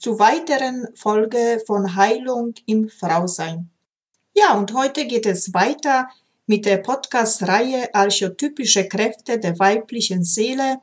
[0.00, 3.70] zu weiteren Folge von Heilung im Frausein.
[4.34, 6.08] Ja, und heute geht es weiter
[6.46, 10.80] mit der Podcast-Reihe Archetypische Kräfte der weiblichen Seele.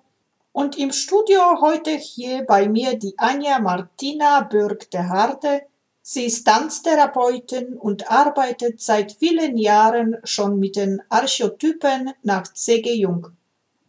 [0.52, 5.64] Und im Studio heute hier bei mir die Anja Martina Bürg der Harde,
[6.09, 12.94] Sie ist Tanztherapeutin und arbeitet seit vielen Jahren schon mit den Archetypen nach C.G.
[12.94, 13.28] Jung.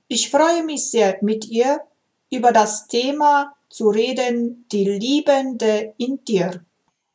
[0.09, 1.81] Ich freue mich sehr, mit ihr
[2.29, 6.64] über das Thema zu reden, die Liebende in dir.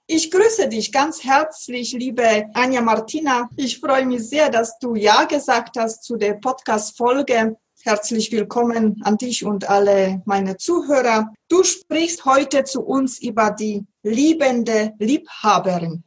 [0.05, 3.49] Ich grüße dich ganz herzlich, liebe Anja Martina.
[3.55, 9.17] Ich freue mich sehr, dass du Ja gesagt hast zu der Podcast-Folge Herzlich willkommen an
[9.17, 11.33] dich und alle meine Zuhörer.
[11.49, 16.05] Du sprichst heute zu uns über die liebende Liebhaberin.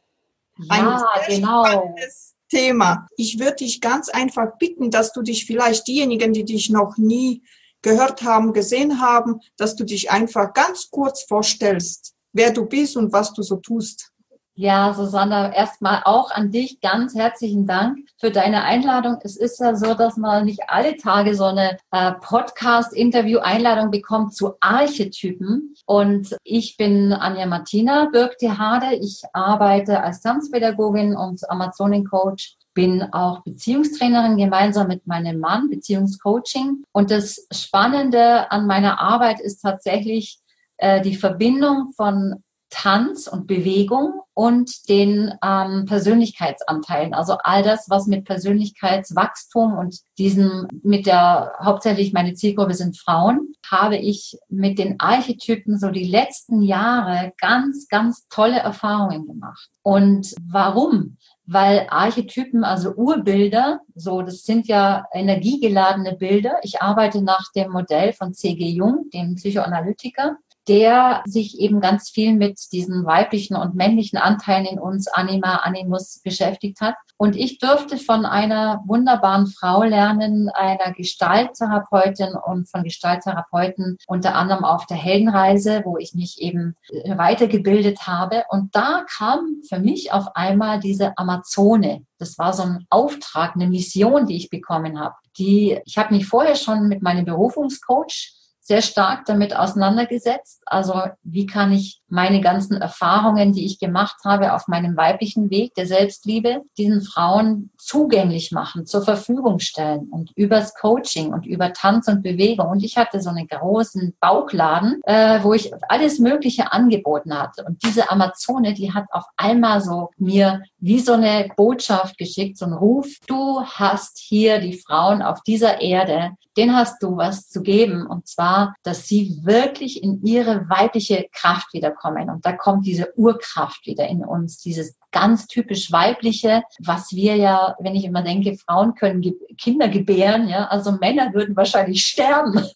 [0.57, 1.63] Ja, Ein sehr genau.
[1.63, 3.07] spannendes Thema.
[3.15, 7.43] Ich würde dich ganz einfach bitten, dass du dich vielleicht diejenigen, die dich noch nie
[7.81, 13.13] gehört haben, gesehen haben, dass du dich einfach ganz kurz vorstellst, wer du bist und
[13.13, 14.11] was du so tust.
[14.59, 19.17] Ja, Susanne, erstmal auch an dich ganz herzlichen Dank für deine Einladung.
[19.21, 24.53] Es ist ja so, dass man nicht alle Tage so eine äh, Podcast-Interview-Einladung bekommt zu
[24.59, 25.75] Archetypen.
[25.85, 28.95] Und ich bin Anja Martina Birk-Hade.
[28.95, 36.83] Ich arbeite als Tanzpädagogin und Amazonin-Coach bin auch Beziehungstrainerin gemeinsam mit meinem Mann, Beziehungscoaching.
[36.91, 40.37] Und das Spannende an meiner Arbeit ist tatsächlich
[40.77, 47.15] äh, die Verbindung von Tanz und Bewegung und den ähm, Persönlichkeitsanteilen.
[47.15, 53.53] Also all das, was mit Persönlichkeitswachstum und diesem, mit der, hauptsächlich meine Zielgruppe sind Frauen,
[53.71, 59.67] habe ich mit den Archetypen so die letzten Jahre ganz, ganz tolle Erfahrungen gemacht.
[59.81, 61.17] Und warum?
[61.49, 66.59] Weil Archetypen, also Urbilder, so, das sind ja energiegeladene Bilder.
[66.61, 68.65] Ich arbeite nach dem Modell von C.G.
[68.67, 70.37] Jung, dem Psychoanalytiker
[70.67, 76.21] der sich eben ganz viel mit diesen weiblichen und männlichen Anteilen in uns, Anima, Animus,
[76.23, 76.95] beschäftigt hat.
[77.17, 84.65] Und ich durfte von einer wunderbaren Frau lernen, einer Gestalttherapeutin und von Gestalttherapeuten unter anderem
[84.65, 88.43] auf der Heldenreise, wo ich mich eben äh, weitergebildet habe.
[88.49, 92.05] Und da kam für mich auf einmal diese Amazone.
[92.19, 95.15] Das war so ein Auftrag, eine Mission, die ich bekommen habe.
[95.37, 98.36] Die, ich habe mich vorher schon mit meinem Berufungscoach
[98.67, 100.61] sehr stark damit auseinandergesetzt.
[100.65, 105.73] Also wie kann ich meine ganzen Erfahrungen, die ich gemacht habe auf meinem weiblichen Weg
[105.75, 112.09] der Selbstliebe, diesen Frauen zugänglich machen, zur Verfügung stellen und übers Coaching und über Tanz
[112.09, 112.67] und Bewegung.
[112.67, 117.63] Und ich hatte so einen großen Bauchladen, äh, wo ich alles Mögliche angeboten hatte.
[117.63, 122.65] Und diese Amazone, die hat auf einmal so mir wie so eine Botschaft geschickt, so
[122.65, 123.07] ein Ruf.
[123.27, 128.05] Du hast hier die Frauen auf dieser Erde, den hast du was zu geben.
[128.05, 132.29] Und zwar, dass sie wirklich in ihre weibliche Kraft wiederkommen.
[132.29, 137.75] Und da kommt diese Urkraft wieder in uns, dieses ganz typisch weibliche, was wir ja,
[137.79, 139.23] wenn ich immer denke, Frauen können
[139.57, 142.61] Kinder gebären, ja, also Männer würden wahrscheinlich sterben.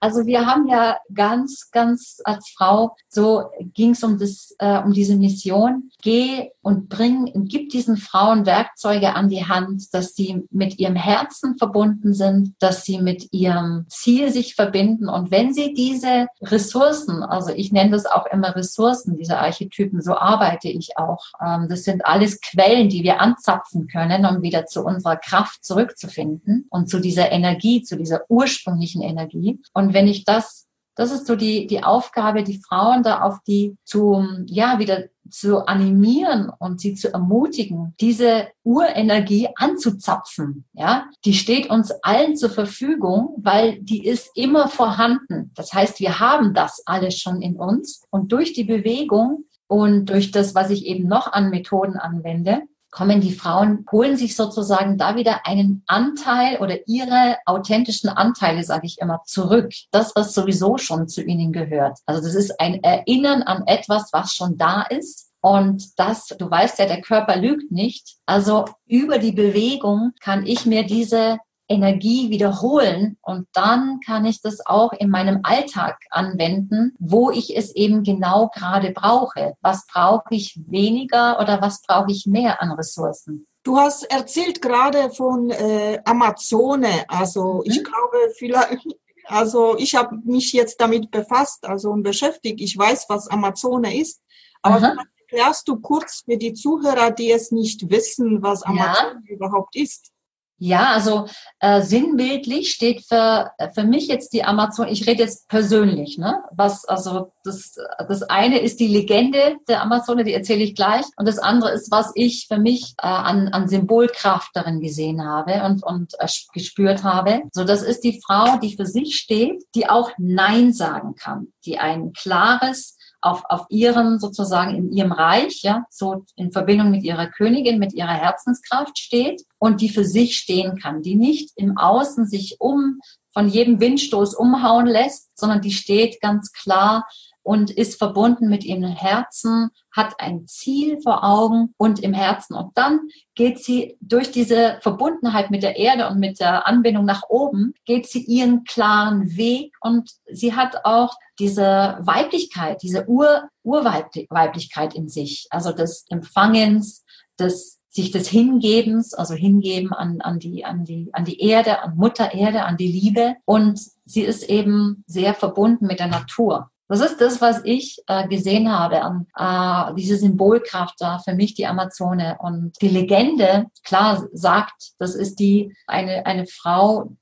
[0.00, 4.92] Also wir haben ja ganz, ganz als Frau, so ging es um das, äh, um
[4.92, 10.42] diese Mission, geh und bring und gib diesen Frauen Werkzeuge an die Hand, dass sie
[10.50, 15.74] mit ihrem Herzen verbunden sind, dass sie mit ihrem Ziel sich verbinden und wenn sie
[15.74, 21.24] diese Ressourcen, also ich nenne das auch immer Ressourcen, diese Archetypen, so arbeite ich auch.
[21.44, 26.66] Ähm, das sind alles Quellen, die wir anzapfen können, um wieder zu unserer Kraft zurückzufinden
[26.70, 29.60] und zu dieser Energie, zu dieser ursprünglichen Energie.
[29.72, 30.64] Und wenn ich das
[30.96, 35.66] das ist so die, die Aufgabe, die Frauen da auf die zu, ja, wieder zu
[35.66, 40.64] animieren und sie zu ermutigen, diese Urenergie anzuzapfen.
[40.72, 45.50] Ja, die steht uns allen zur Verfügung, weil die ist immer vorhanden.
[45.54, 50.30] Das heißt, wir haben das alles schon in uns und durch die Bewegung und durch
[50.30, 52.62] das, was ich eben noch an Methoden anwende,
[52.92, 58.86] kommen die Frauen, holen sich sozusagen da wieder einen Anteil oder ihre authentischen Anteile, sage
[58.86, 59.72] ich immer, zurück.
[59.90, 61.98] Das, was sowieso schon zu ihnen gehört.
[62.06, 65.32] Also das ist ein Erinnern an etwas, was schon da ist.
[65.40, 68.18] Und das, du weißt ja, der Körper lügt nicht.
[68.26, 71.38] Also über die Bewegung kann ich mir diese
[71.68, 77.74] Energie wiederholen und dann kann ich das auch in meinem Alltag anwenden, wo ich es
[77.74, 79.54] eben genau gerade brauche.
[79.62, 83.46] Was brauche ich weniger oder was brauche ich mehr an Ressourcen?
[83.62, 87.04] Du hast erzählt gerade von äh, Amazone.
[87.08, 87.70] Also mhm.
[87.70, 88.86] ich glaube, vielleicht,
[89.24, 92.60] also ich habe mich jetzt damit befasst, also und beschäftigt.
[92.60, 94.20] Ich weiß, was Amazone ist.
[94.60, 99.34] Aber erklärst du kurz für die Zuhörer, die es nicht wissen, was Amazone ja.
[99.34, 100.13] überhaupt ist?
[100.58, 101.26] Ja, also
[101.58, 106.42] äh, sinnbildlich steht für, für mich jetzt die Amazon, ich rede jetzt persönlich, ne?
[106.52, 107.74] Was, also das,
[108.08, 111.04] das eine ist die Legende der Amazone, die erzähle ich gleich.
[111.16, 115.64] Und das andere ist, was ich für mich äh, an, an Symbolkraft darin gesehen habe
[115.64, 117.42] und, und äh, gespürt habe.
[117.52, 121.78] So, das ist die Frau, die für sich steht, die auch Nein sagen kann, die
[121.78, 127.26] ein klares, auf, auf ihrem sozusagen in ihrem Reich, ja, so in Verbindung mit ihrer
[127.26, 132.26] Königin, mit ihrer Herzenskraft steht und die für sich stehen kann, die nicht im Außen
[132.26, 133.00] sich um
[133.32, 137.06] von jedem Windstoß umhauen lässt, sondern die steht ganz klar
[137.44, 142.54] und ist verbunden mit ihrem Herzen, hat ein Ziel vor Augen und im Herzen.
[142.54, 143.00] Und dann
[143.36, 148.06] geht sie durch diese Verbundenheit mit der Erde und mit der Anbindung nach oben, geht
[148.06, 155.46] sie ihren klaren Weg und sie hat auch diese Weiblichkeit, diese Ur Urweiblichkeit in sich,
[155.50, 157.04] also des Empfangens,
[157.38, 161.96] des sich des Hingebens, also hingeben an, an, die, an, die, an die Erde, an
[161.96, 163.36] Mutter Erde, an die Liebe.
[163.44, 166.70] Und sie ist eben sehr verbunden mit der Natur.
[166.88, 171.54] Das ist das, was ich äh, gesehen habe, an äh, diese Symbolkraft da für mich
[171.54, 172.36] die Amazone.
[172.40, 177.16] Und die Legende, klar, sagt, das ist die eine eine Frau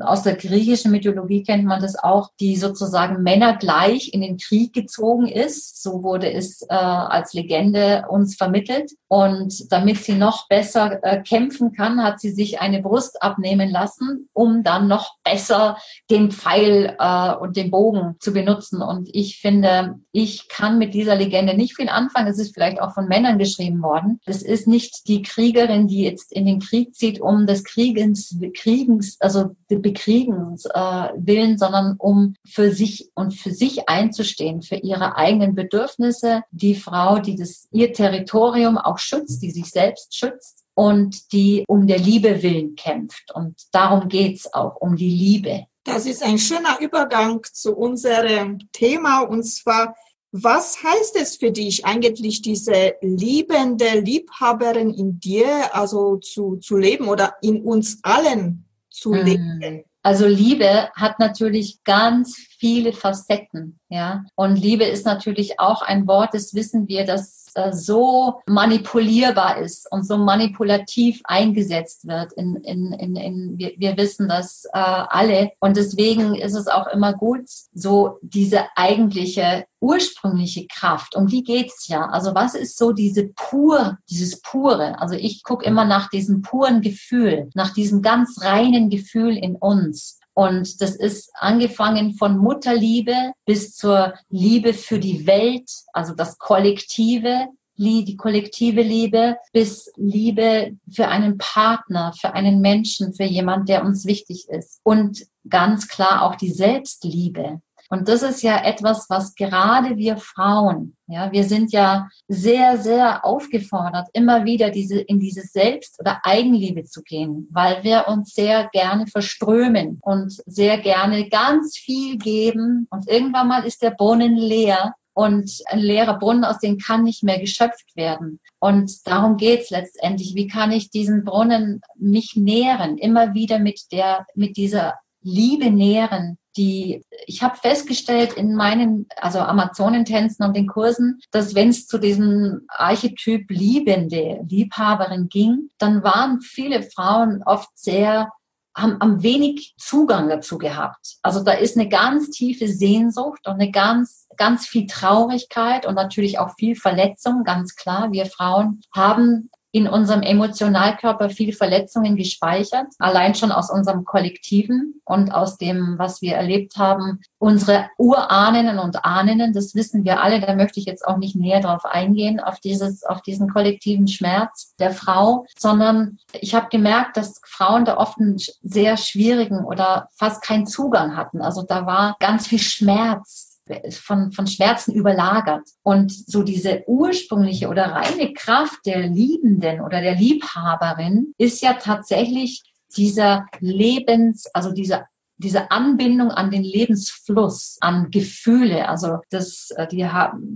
[0.00, 5.26] aus der griechischen Mythologie kennt man das auch, die sozusagen männergleich in den Krieg gezogen
[5.26, 5.82] ist.
[5.82, 8.92] So wurde es äh, als Legende uns vermittelt.
[9.08, 14.28] Und damit sie noch besser äh, kämpfen kann, hat sie sich eine Brust abnehmen lassen,
[14.32, 15.78] um dann noch besser
[16.10, 18.82] den Pfeil äh, und den Bogen zu benutzen.
[18.82, 22.26] Und und ich finde, ich kann mit dieser Legende nicht viel anfangen.
[22.26, 24.18] Es ist vielleicht auch von Männern geschrieben worden.
[24.26, 29.16] Es ist nicht die Kriegerin, die jetzt in den Krieg zieht, um des Kriegens, Kriegens,
[29.20, 35.54] also Bekriegens äh, willen, sondern um für sich und für sich einzustehen, für ihre eigenen
[35.54, 36.42] Bedürfnisse.
[36.50, 41.86] Die Frau, die das, ihr Territorium auch schützt, die sich selbst schützt und die um
[41.86, 43.32] der Liebe willen kämpft.
[43.32, 45.66] Und darum geht's auch, um die Liebe.
[45.88, 49.96] Das ist ein schöner Übergang zu unserem Thema und zwar,
[50.30, 57.08] was heißt es für dich eigentlich, diese liebende Liebhaberin in dir, also zu, zu leben
[57.08, 59.24] oder in uns allen zu hm.
[59.24, 59.84] leben?
[60.02, 64.24] Also Liebe hat natürlich ganz viele Facetten, ja.
[64.36, 67.37] Und Liebe ist natürlich auch ein Wort, das wissen wir, das äh,
[67.72, 72.32] so manipulierbar ist und so manipulativ eingesetzt wird.
[72.34, 75.52] In, in, in, in, wir, wir wissen das äh, alle.
[75.60, 81.88] Und deswegen ist es auch immer gut, so diese eigentliche ursprüngliche Kraft, um die geht's
[81.88, 82.06] ja.
[82.06, 85.00] Also was ist so diese pur, dieses pure?
[85.00, 90.18] Also ich gucke immer nach diesem puren Gefühl, nach diesem ganz reinen Gefühl in uns.
[90.38, 97.48] Und das ist angefangen von Mutterliebe bis zur Liebe für die Welt, also das Kollektive,
[97.76, 104.06] die kollektive Liebe, bis Liebe für einen Partner, für einen Menschen, für jemand, der uns
[104.06, 104.78] wichtig ist.
[104.84, 107.60] Und ganz klar auch die Selbstliebe.
[107.90, 113.24] Und das ist ja etwas, was gerade wir Frauen, ja, wir sind ja sehr, sehr
[113.24, 118.68] aufgefordert, immer wieder diese, in diese Selbst- oder Eigenliebe zu gehen, weil wir uns sehr
[118.72, 122.86] gerne verströmen und sehr gerne ganz viel geben.
[122.90, 127.24] Und irgendwann mal ist der Brunnen leer und ein leerer Brunnen, aus dem kann nicht
[127.24, 128.38] mehr geschöpft werden.
[128.60, 130.34] Und darum geht's letztendlich.
[130.34, 136.38] Wie kann ich diesen Brunnen mich nähren, immer wieder mit der, mit dieser Liebe nähren,
[136.58, 141.98] die, ich habe festgestellt in meinen, also Amazonentänzen und den Kursen, dass wenn es zu
[141.98, 148.28] diesem Archetyp Liebende, Liebhaberin ging, dann waren viele Frauen oft sehr
[148.76, 151.16] haben, haben wenig Zugang dazu gehabt.
[151.22, 156.38] Also da ist eine ganz tiefe Sehnsucht und eine ganz, ganz viel Traurigkeit und natürlich
[156.38, 158.12] auch viel Verletzung, ganz klar.
[158.12, 165.30] Wir Frauen haben in unserem Emotionalkörper viel Verletzungen gespeichert, allein schon aus unserem Kollektiven und
[165.30, 167.20] aus dem, was wir erlebt haben.
[167.38, 171.60] Unsere Urahnen und Ahnen, das wissen wir alle, da möchte ich jetzt auch nicht näher
[171.60, 177.40] drauf eingehen, auf dieses, auf diesen kollektiven Schmerz der Frau, sondern ich habe gemerkt, dass
[177.44, 181.42] Frauen da oft einen sehr schwierigen oder fast keinen Zugang hatten.
[181.42, 183.47] Also da war ganz viel Schmerz
[183.90, 185.68] von, von Schmerzen überlagert.
[185.82, 192.62] Und so diese ursprüngliche oder reine Kraft der Liebenden oder der Liebhaberin ist ja tatsächlich
[192.96, 195.06] dieser Lebens, also dieser
[195.38, 198.88] diese Anbindung an den Lebensfluss, an Gefühle.
[198.88, 200.06] Also das, äh, die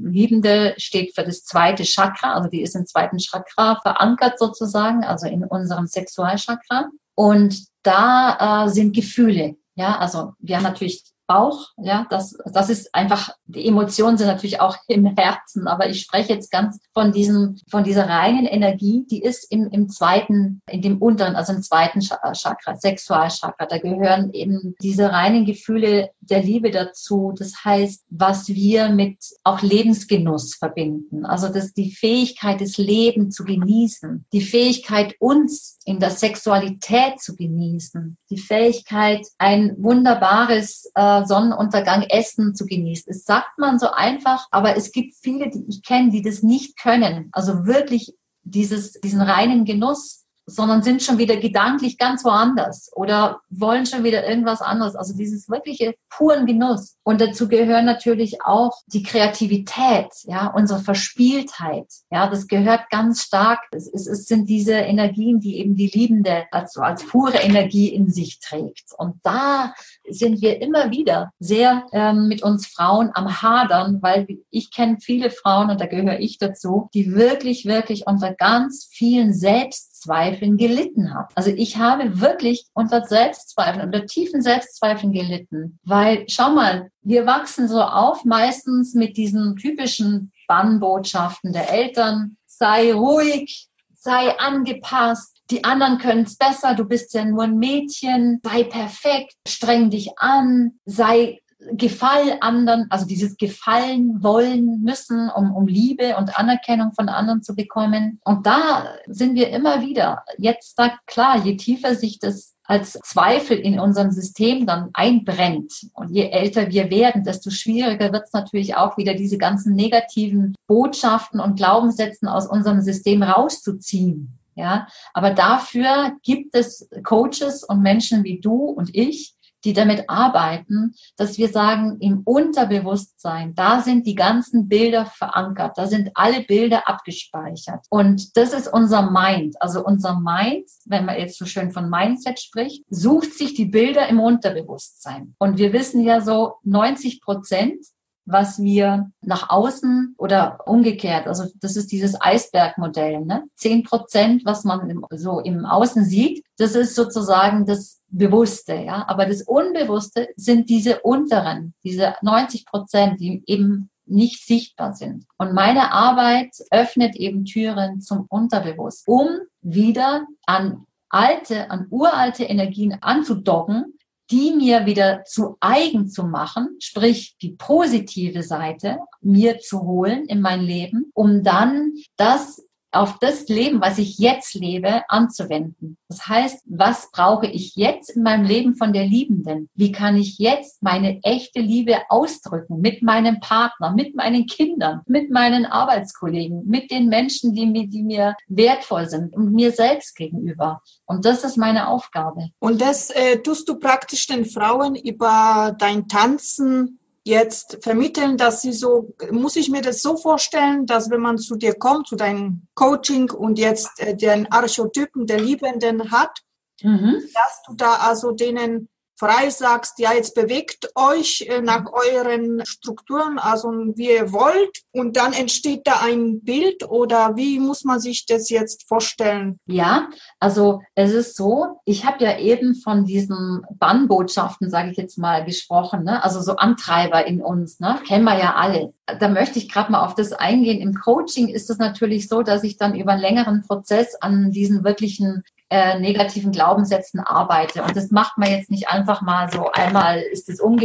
[0.03, 5.27] Liebende steht für das zweite Chakra, also die ist im zweiten Chakra verankert sozusagen, also
[5.29, 6.91] in unserem Sexualchakra.
[7.15, 9.57] Und da äh, sind Gefühle.
[9.75, 11.69] Ja, also wir haben natürlich Bauch.
[11.79, 16.35] Ja, das, das ist einfach, die Emotionen sind natürlich auch im Herzen, aber ich spreche
[16.35, 20.99] jetzt ganz von diesem, von dieser reinen Energie, die ist im, im zweiten, in dem
[20.99, 23.67] unteren, also im zweiten Chakra, Sexualchakra.
[23.67, 27.33] Da gehören eben diese reinen Gefühle der Liebe dazu.
[27.39, 31.25] Das heißt, was wir mit auch Lebensgenuss verbinden.
[31.25, 37.35] Also das, die Fähigkeit, das Leben zu genießen, die Fähigkeit, uns in der Sexualität zu
[37.37, 43.05] genießen, die Fähigkeit, ein wunderbares äh, Sonnenuntergang Essen zu genießen.
[43.07, 46.79] Das sagt man so einfach, aber es gibt viele, die ich kenne, die das nicht
[46.79, 47.29] können.
[47.33, 48.15] Also wirklich
[48.45, 54.29] dieses, diesen reinen Genuss sondern sind schon wieder gedanklich ganz woanders oder wollen schon wieder
[54.29, 54.97] irgendwas anderes.
[54.97, 56.97] Also dieses wirkliche puren Genuss.
[57.05, 61.87] Und dazu gehören natürlich auch die Kreativität, ja, unsere Verspieltheit.
[62.11, 63.61] Ja, das gehört ganz stark.
[63.71, 68.11] Es, es, es sind diese Energien, die eben die Liebende als, als pure Energie in
[68.11, 68.93] sich trägt.
[68.99, 69.75] Und da
[70.09, 75.31] sind wir immer wieder sehr ähm, mit uns Frauen am Hadern, weil ich kenne viele
[75.31, 81.15] Frauen und da gehöre ich dazu, die wirklich, wirklich unter ganz vielen Selbst Selbstzweifeln gelitten
[81.15, 81.29] habe.
[81.35, 87.69] Also ich habe wirklich unter Selbstzweifeln, unter tiefen Selbstzweifeln gelitten, weil schau mal, wir wachsen
[87.69, 95.99] so auf meistens mit diesen typischen Bannbotschaften der Eltern, sei ruhig, sei angepasst, die anderen
[95.99, 101.42] können es besser, du bist ja nur ein Mädchen, sei perfekt, streng dich an, sei
[101.73, 107.55] Gefall anderen, also dieses Gefallen wollen müssen, um, um Liebe und Anerkennung von anderen zu
[107.55, 108.21] bekommen.
[108.25, 110.25] Und da sind wir immer wieder.
[110.39, 116.11] Jetzt sagt klar, je tiefer sich das als Zweifel in unserem System dann einbrennt und
[116.11, 121.41] je älter wir werden, desto schwieriger wird es natürlich auch wieder diese ganzen negativen Botschaften
[121.41, 124.39] und Glaubenssätzen aus unserem System rauszuziehen.
[124.55, 130.95] Ja, aber dafür gibt es Coaches und Menschen wie du und ich, die damit arbeiten,
[131.17, 136.89] dass wir sagen, im Unterbewusstsein, da sind die ganzen Bilder verankert, da sind alle Bilder
[136.89, 137.87] abgespeichert.
[137.91, 139.61] Und das ist unser Mind.
[139.61, 144.09] Also unser Mind, wenn man jetzt so schön von Mindset spricht, sucht sich die Bilder
[144.09, 145.35] im Unterbewusstsein.
[145.39, 147.77] Und wir wissen ja so, 90 Prozent
[148.25, 153.45] was wir nach außen oder umgekehrt, also das ist dieses Eisbergmodell, ne?
[153.55, 159.05] Zehn Prozent, was man so im Außen sieht, das ist sozusagen das Bewusste, ja.
[159.09, 165.25] Aber das Unbewusste sind diese unteren, diese 90 Prozent, die eben nicht sichtbar sind.
[165.39, 169.29] Und meine Arbeit öffnet eben Türen zum Unterbewusst, um
[169.61, 173.95] wieder an alte, an uralte Energien anzudocken,
[174.33, 180.41] die mir wieder zu eigen zu machen, sprich die positive Seite mir zu holen in
[180.41, 185.97] mein Leben, um dann das auf das Leben, was ich jetzt lebe, anzuwenden.
[186.09, 189.71] Das heißt, was brauche ich jetzt in meinem Leben von der Liebenden?
[189.75, 195.31] Wie kann ich jetzt meine echte Liebe ausdrücken mit meinem Partner, mit meinen Kindern, mit
[195.31, 200.83] meinen Arbeitskollegen, mit den Menschen, die mir, die mir wertvoll sind und mir selbst gegenüber?
[201.07, 202.51] Und das ist meine Aufgabe.
[202.59, 208.73] Und das äh, tust du praktisch den Frauen über dein Tanzen jetzt vermitteln, dass sie
[208.73, 212.67] so, muss ich mir das so vorstellen, dass wenn man zu dir kommt, zu deinem
[212.75, 216.41] Coaching und jetzt äh, den Archetypen der Liebenden hat,
[216.83, 217.23] mhm.
[217.35, 218.89] dass du da also denen
[219.23, 225.17] frei sagst, ja, jetzt bewegt euch äh, nach euren Strukturen, also wie ihr wollt, und
[225.17, 229.61] dann entsteht da ein Bild oder wie muss man sich das jetzt vorstellen?
[229.67, 230.09] Ja,
[230.41, 235.45] also es ist so, ich habe ja eben von diesen Bannbotschaften, sage ich jetzt mal,
[235.45, 236.25] gesprochen, ne?
[236.25, 238.01] also so Antreiber in uns, ne?
[238.05, 238.93] kennen wir ja alle.
[239.21, 240.81] Da möchte ich gerade mal auf das eingehen.
[240.81, 244.83] Im Coaching ist es natürlich so, dass ich dann über einen längeren Prozess an diesen
[244.83, 247.83] wirklichen äh, negativen Glaubenssätzen arbeite.
[247.83, 250.85] Und das macht man jetzt nicht einfach mal so einmal ist es umge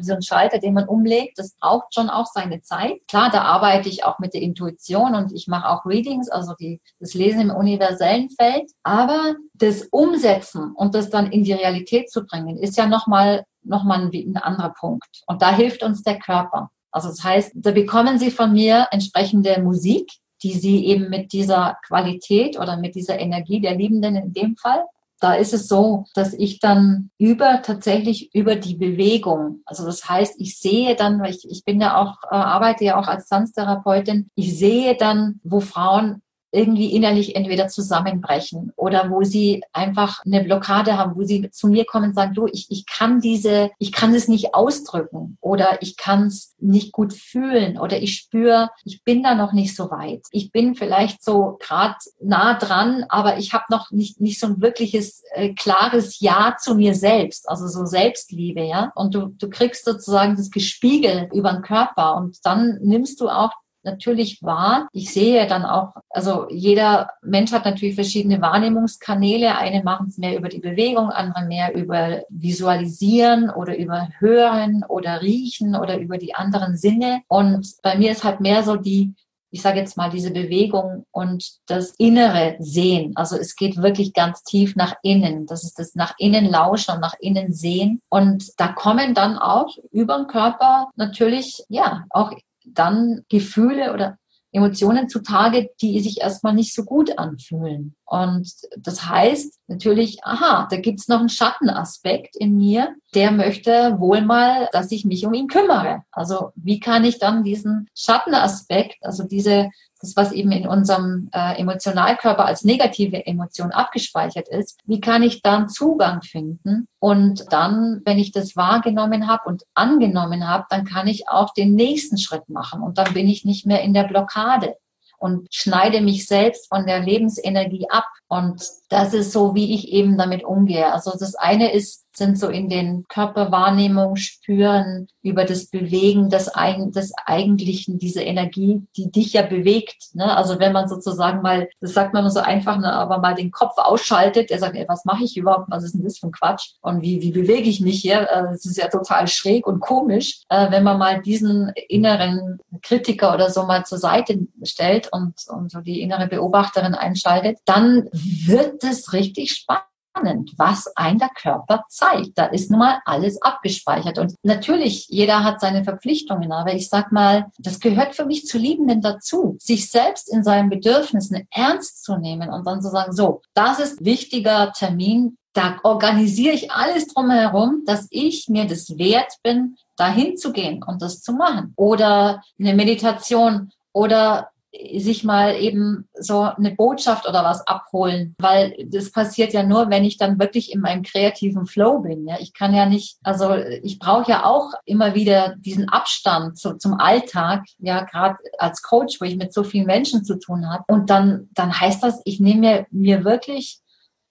[0.00, 1.40] so ein Schalter, den man umlegt.
[1.40, 3.00] Das braucht schon auch seine Zeit.
[3.08, 6.80] Klar, da arbeite ich auch mit der Intuition und ich mache auch Readings, also die,
[7.00, 8.70] das Lesen im universellen Feld.
[8.84, 13.82] Aber das Umsetzen und das dann in die Realität zu bringen, ist ja nochmal noch
[13.82, 15.22] mal ein, ein anderer Punkt.
[15.26, 16.70] Und da hilft uns der Körper.
[16.92, 21.76] Also das heißt, da bekommen Sie von mir entsprechende Musik, die Sie eben mit dieser
[21.86, 24.84] Qualität oder mit dieser Energie der Liebenden in dem Fall
[25.22, 30.34] da ist es so, dass ich dann über tatsächlich über die Bewegung, also das heißt,
[30.38, 34.28] ich sehe dann, weil ich, ich bin ja auch, äh, arbeite ja auch als Tanztherapeutin,
[34.34, 36.22] ich sehe dann, wo Frauen
[36.52, 41.84] irgendwie innerlich entweder zusammenbrechen oder wo sie einfach eine Blockade haben, wo sie zu mir
[41.86, 45.96] kommen und sagen, du, ich, ich kann diese, ich kann es nicht ausdrücken oder ich
[45.96, 50.22] kann es nicht gut fühlen oder ich spüre, ich bin da noch nicht so weit.
[50.30, 54.60] Ich bin vielleicht so gerade nah dran, aber ich habe noch nicht, nicht so ein
[54.60, 58.92] wirkliches äh, klares Ja zu mir selbst, also so Selbstliebe, ja.
[58.94, 63.52] Und du, du kriegst sozusagen das gespiegelt über den Körper und dann nimmst du auch
[63.84, 64.88] natürlich wahr.
[64.92, 69.56] Ich sehe dann auch, also jeder Mensch hat natürlich verschiedene Wahrnehmungskanäle.
[69.56, 75.22] Eine machen es mehr über die Bewegung, andere mehr über Visualisieren oder über Hören oder
[75.22, 77.22] Riechen oder über die anderen Sinne.
[77.28, 79.14] Und bei mir ist halt mehr so die
[79.52, 83.12] ich sage jetzt mal, diese Bewegung und das innere Sehen.
[83.16, 85.46] Also es geht wirklich ganz tief nach innen.
[85.46, 88.00] Das ist das nach innen lauschen und nach innen sehen.
[88.08, 92.32] Und da kommen dann auch über den Körper natürlich, ja, auch
[92.66, 94.18] dann Gefühle oder
[94.54, 97.94] Emotionen zutage, die sich erstmal nicht so gut anfühlen.
[98.04, 104.20] Und das heißt natürlich, aha, da gibt's noch einen Schattenaspekt in mir, der möchte wohl
[104.20, 106.02] mal, dass ich mich um ihn kümmere.
[106.12, 109.70] Also wie kann ich dann diesen Schattenaspekt, also diese
[110.02, 115.42] das, was eben in unserem äh, Emotionalkörper als negative Emotion abgespeichert ist, wie kann ich
[115.42, 116.88] dann Zugang finden?
[116.98, 121.74] Und dann, wenn ich das wahrgenommen habe und angenommen habe, dann kann ich auch den
[121.74, 124.76] nächsten Schritt machen und dann bin ich nicht mehr in der Blockade
[125.22, 128.08] und schneide mich selbst von der Lebensenergie ab.
[128.26, 130.92] Und das ist so, wie ich eben damit umgehe.
[130.92, 136.92] Also das eine ist, sind so in den Körperwahrnehmungen spüren über das Bewegen des, Eigen,
[136.92, 140.14] des Eigentlichen, diese Energie, die dich ja bewegt.
[140.14, 140.36] Ne?
[140.36, 143.74] Also wenn man sozusagen mal, das sagt man so einfach, ne, aber mal den Kopf
[143.76, 146.72] ausschaltet, der sagt, ey, was mache ich überhaupt, was ist denn das für ein Quatsch
[146.80, 148.28] und wie, wie bewege ich mich hier?
[148.30, 153.34] Äh, das ist ja total schräg und komisch, äh, wenn man mal diesen inneren Kritiker
[153.34, 158.82] oder so mal zur Seite stellt und, und so die innere Beobachterin einschaltet, dann wird
[158.84, 162.36] es richtig spannend spannend, was ein der Körper zeigt.
[162.36, 164.18] Da ist nun mal alles abgespeichert.
[164.18, 168.58] Und natürlich, jeder hat seine Verpflichtungen, aber ich sag mal, das gehört für mich zu
[168.58, 173.40] Liebenden dazu, sich selbst in seinen Bedürfnissen ernst zu nehmen und dann zu sagen, so,
[173.54, 179.76] das ist wichtiger Termin, da organisiere ich alles drumherum, dass ich mir das wert bin,
[179.96, 181.74] dahin zu gehen und das zu machen.
[181.76, 184.48] Oder eine Meditation oder
[184.96, 190.04] sich mal eben so eine Botschaft oder was abholen, weil das passiert ja nur, wenn
[190.04, 192.26] ich dann wirklich in meinem kreativen Flow bin.
[192.26, 196.78] Ja, ich kann ja nicht, also ich brauche ja auch immer wieder diesen Abstand zu,
[196.78, 200.84] zum Alltag, ja, gerade als Coach, wo ich mit so vielen Menschen zu tun habe.
[200.88, 203.82] Und dann, dann heißt das, ich nehme mir, mir wirklich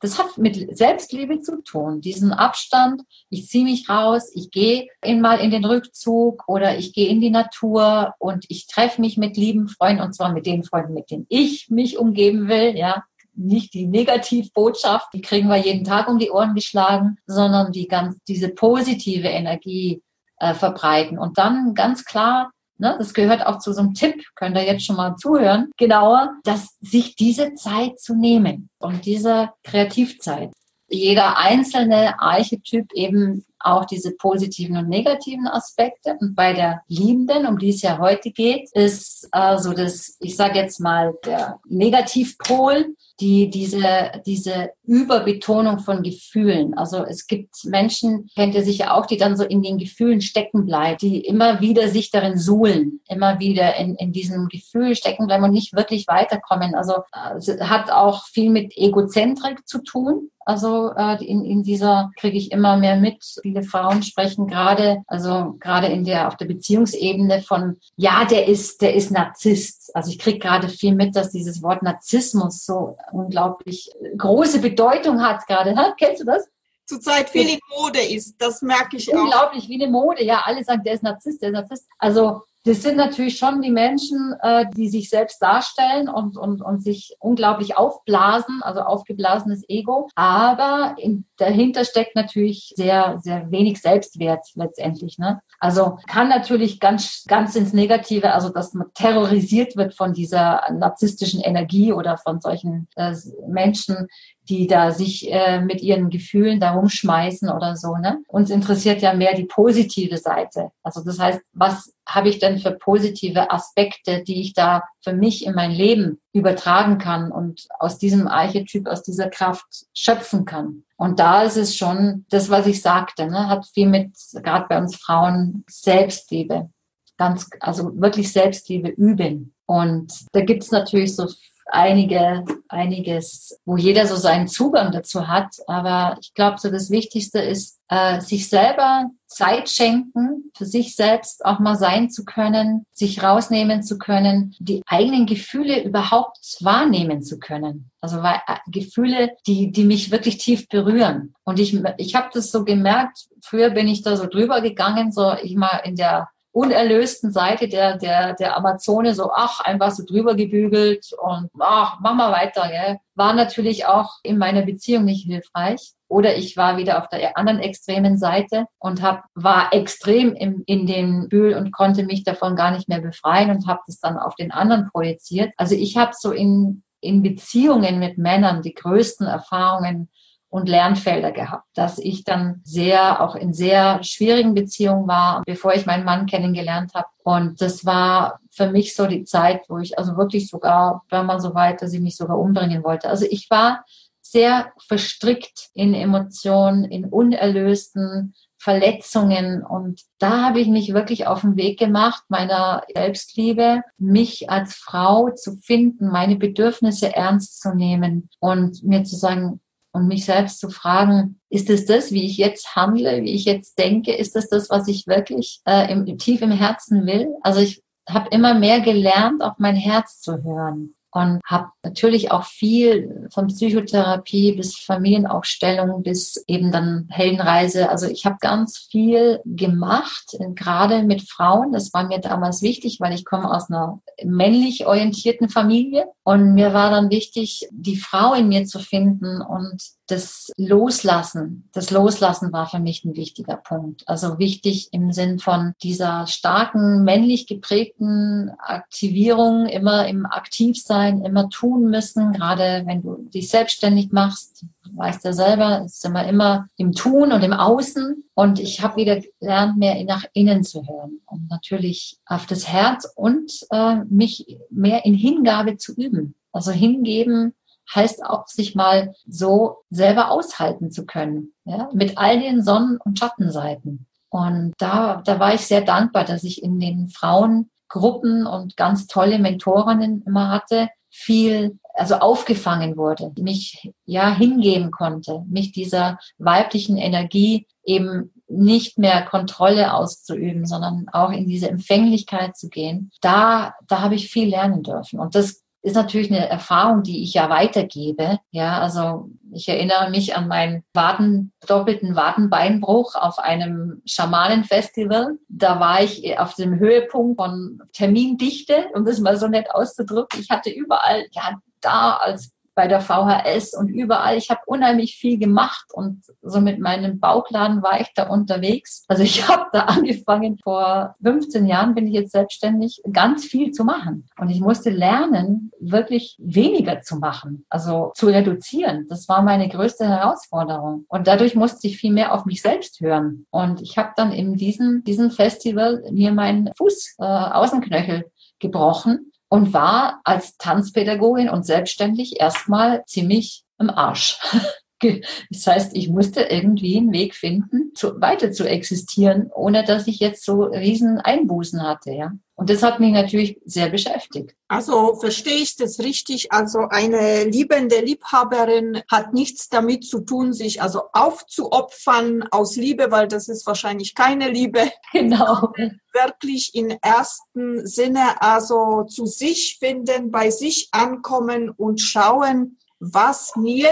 [0.02, 3.04] das hat mit Selbstliebe zu tun, diesen Abstand.
[3.30, 7.30] Ich ziehe mich raus, ich gehe mal in den Rückzug oder ich gehe in die
[7.30, 11.28] Natur und ich treffe mich mit lieben Freunden und zwar mit den Freunden, mit denen
[11.30, 13.04] ich mich umgeben will, ja.
[13.34, 18.18] Nicht die Negativbotschaft, die kriegen wir jeden Tag um die Ohren geschlagen, sondern die ganz,
[18.28, 20.04] diese positive Energie
[20.38, 24.58] äh, verbreiten und dann ganz klar ne, das gehört auch zu so einem Tipp, könnt
[24.58, 30.52] ihr jetzt schon mal zuhören, genauer, dass sich diese Zeit zu nehmen und diese Kreativzeit.
[30.91, 36.17] Jeder einzelne Archetyp eben auch diese positiven und negativen Aspekte.
[36.19, 40.36] Und bei der Liebenden, um die es ja heute geht, ist äh, so das, ich
[40.36, 46.75] sage jetzt mal, der Negativpol, die diese, diese Überbetonung von Gefühlen.
[46.75, 50.65] Also es gibt Menschen, kennt ihr sicher auch, die dann so in den Gefühlen stecken
[50.65, 55.43] bleiben, die immer wieder sich darin suhlen, immer wieder in, in diesem Gefühl stecken bleiben
[55.43, 56.73] und nicht wirklich weiterkommen.
[56.73, 60.31] Also äh, hat auch viel mit Egozentrik zu tun.
[60.52, 63.24] Also äh, in, in dieser kriege ich immer mehr mit.
[63.42, 68.82] Viele Frauen sprechen gerade, also gerade in der auf der Beziehungsebene von ja, der ist,
[68.82, 69.96] der ist Narzisst.
[69.96, 75.48] Also ich kriege gerade viel mit, dass dieses Wort Narzissmus so unglaublich große Bedeutung hat
[75.48, 75.74] gerade.
[75.78, 75.96] Ha?
[75.98, 76.50] Kennst du das?
[76.86, 79.44] Zurzeit viel in Mode ist, das merke ich unglaublich auch.
[79.44, 80.26] Unglaublich wie eine Mode.
[80.26, 81.88] Ja, alle sagen, der ist Narzisst, der ist Narzisst.
[81.98, 86.84] Also das sind natürlich schon die Menschen, äh, die sich selbst darstellen und, und, und
[86.84, 90.10] sich unglaublich aufblasen, also aufgeblasenes Ego.
[90.15, 95.17] Aber in, dahinter steckt natürlich sehr, sehr wenig Selbstwert letztendlich.
[95.17, 95.41] Ne?
[95.60, 101.41] Also kann natürlich ganz, ganz ins Negative, also dass man terrorisiert wird von dieser narzisstischen
[101.41, 103.15] Energie oder von solchen äh,
[103.47, 104.08] Menschen,
[104.52, 107.96] die da sich äh, mit ihren Gefühlen da rumschmeißen oder so.
[107.96, 108.22] Ne?
[108.28, 110.72] Uns interessiert ja mehr die positive Seite.
[110.84, 115.46] Also das heißt, was habe ich denn für positive Aspekte, die ich da für mich
[115.46, 120.84] in mein Leben übertragen kann und aus diesem Archetyp, aus dieser Kraft schöpfen kann.
[120.98, 124.12] Und da ist es schon das, was ich sagte, ne, hat viel mit,
[124.44, 126.70] gerade bei uns Frauen, Selbstliebe.
[127.18, 129.54] Ganz, also wirklich Selbstliebe üben.
[129.66, 131.28] Und da gibt's natürlich so
[131.72, 135.56] einige, einiges, wo jeder so seinen Zugang dazu hat.
[135.68, 141.46] Aber ich glaube, so das Wichtigste ist, äh, sich selber Zeit schenken, für sich selbst
[141.46, 147.40] auch mal sein zu können, sich rausnehmen zu können, die eigenen Gefühle überhaupt wahrnehmen zu
[147.40, 147.92] können.
[148.02, 151.34] Also weil, äh, Gefühle, die, die mich wirklich tief berühren.
[151.44, 155.34] Und ich, ich habe das so gemerkt, früher bin ich da so drüber gegangen, so
[155.42, 160.36] ich mal in der unerlösten Seite der, der, der Amazone so, ach, einfach so drüber
[160.36, 162.68] gebügelt und ach, mach mal weiter.
[162.68, 162.98] Gell?
[163.16, 165.94] War natürlich auch in meiner Beziehung nicht hilfreich.
[166.08, 170.86] Oder ich war wieder auf der anderen extremen Seite und hab, war extrem im, in
[170.86, 174.36] dem Bühl und konnte mich davon gar nicht mehr befreien und habe das dann auf
[174.36, 175.54] den anderen projiziert.
[175.56, 180.10] Also ich habe so in, in Beziehungen mit Männern die größten Erfahrungen
[180.52, 185.86] und Lernfelder gehabt, dass ich dann sehr, auch in sehr schwierigen Beziehungen war, bevor ich
[185.86, 187.08] meinen Mann kennengelernt habe.
[187.24, 191.40] Und das war für mich so die Zeit, wo ich also wirklich sogar, war mal
[191.40, 193.08] so weit, dass ich mich sogar umbringen wollte.
[193.08, 193.86] Also ich war
[194.22, 199.64] sehr verstrickt in Emotionen, in unerlösten Verletzungen.
[199.64, 205.30] Und da habe ich mich wirklich auf den Weg gemacht, meiner Selbstliebe, mich als Frau
[205.30, 210.69] zu finden, meine Bedürfnisse ernst zu nehmen und mir zu sagen, und mich selbst zu
[210.69, 214.69] fragen, ist es das, wie ich jetzt handle, wie ich jetzt denke, ist das das,
[214.69, 217.27] was ich wirklich äh, im, tief im Herzen will?
[217.41, 222.45] Also ich habe immer mehr gelernt, auf mein Herz zu hören und habe natürlich auch
[222.45, 227.89] viel von Psychotherapie bis Familienaufstellung bis eben dann Heldenreise.
[227.89, 231.71] Also ich habe ganz viel gemacht, gerade mit Frauen.
[231.74, 236.74] Das war mir damals wichtig, weil ich komme aus einer männlich orientierten Familie und mir
[236.74, 242.67] war dann wichtig, die Frau in mir zu finden und das Loslassen, das Loslassen war
[242.67, 244.04] für mich ein wichtiger Punkt.
[244.08, 251.89] Also wichtig im Sinn von dieser starken männlich geprägten Aktivierung, immer im Aktivsein, immer tun
[251.89, 257.32] müssen, gerade wenn du dich selbstständig machst, weißt ja selber, sind wir immer im Tun
[257.32, 258.26] und im Außen.
[258.34, 263.10] Und ich habe wieder gelernt, mehr nach innen zu hören und natürlich auf das Herz
[263.15, 266.36] und äh, mich mehr in Hingabe zu üben.
[266.52, 267.54] Also hingeben
[267.94, 273.20] heißt auch, sich mal so selber aushalten zu können, ja, mit all den Sonnen- und
[273.20, 274.08] Schattenseiten.
[274.30, 279.39] Und da, da war ich sehr dankbar, dass ich in den Frauengruppen und ganz tolle
[279.39, 287.67] Mentorinnen immer hatte, viel, also aufgefangen wurde, mich ja hingeben konnte, mich dieser weiblichen Energie
[287.84, 293.12] eben nicht mehr Kontrolle auszuüben, sondern auch in diese Empfänglichkeit zu gehen.
[293.22, 295.20] Da, da habe ich viel lernen dürfen.
[295.20, 298.39] Und das ist natürlich eine Erfahrung, die ich ja weitergebe.
[298.52, 305.38] Ja, also ich erinnere mich an meinen Waden, doppelten Wadenbeinbruch auf einem Schamanenfestival.
[305.50, 310.39] Da war ich auf dem Höhepunkt von Termindichte, um das mal so nett auszudrücken.
[310.39, 314.38] Ich hatte überall, ja, da als bei der VHS und überall.
[314.38, 319.04] Ich habe unheimlich viel gemacht und so mit meinem Bauchladen war ich da unterwegs.
[319.08, 323.84] Also ich habe da angefangen, vor 15 Jahren bin ich jetzt selbstständig, ganz viel zu
[323.84, 324.28] machen.
[324.40, 329.08] Und ich musste lernen, wirklich weniger zu machen, also zu reduzieren.
[329.10, 331.06] Das war meine größte Herausforderung.
[331.10, 333.46] Und dadurch musste ich viel mehr auf mich selbst hören.
[333.50, 338.26] Und ich habe dann in diesem, diesem Festival mir meinen Fuß, äh, Außenknöchel
[338.60, 344.40] gebrochen und war als Tanzpädagogin und selbstständig erstmal ziemlich im Arsch.
[345.50, 350.20] Das heißt, ich musste irgendwie einen Weg finden, zu, weiter zu existieren, ohne dass ich
[350.20, 352.32] jetzt so riesen Einbußen hatte, ja.
[352.62, 354.56] Und das hat mich natürlich sehr beschäftigt.
[354.68, 356.52] Also verstehe ich das richtig?
[356.52, 363.28] Also eine liebende Liebhaberin hat nichts damit zu tun, sich also aufzuopfern aus Liebe, weil
[363.28, 364.92] das ist wahrscheinlich keine Liebe.
[365.12, 365.74] Genau.
[366.14, 373.90] Wirklich im ersten Sinne also zu sich finden, bei sich ankommen und schauen, was mir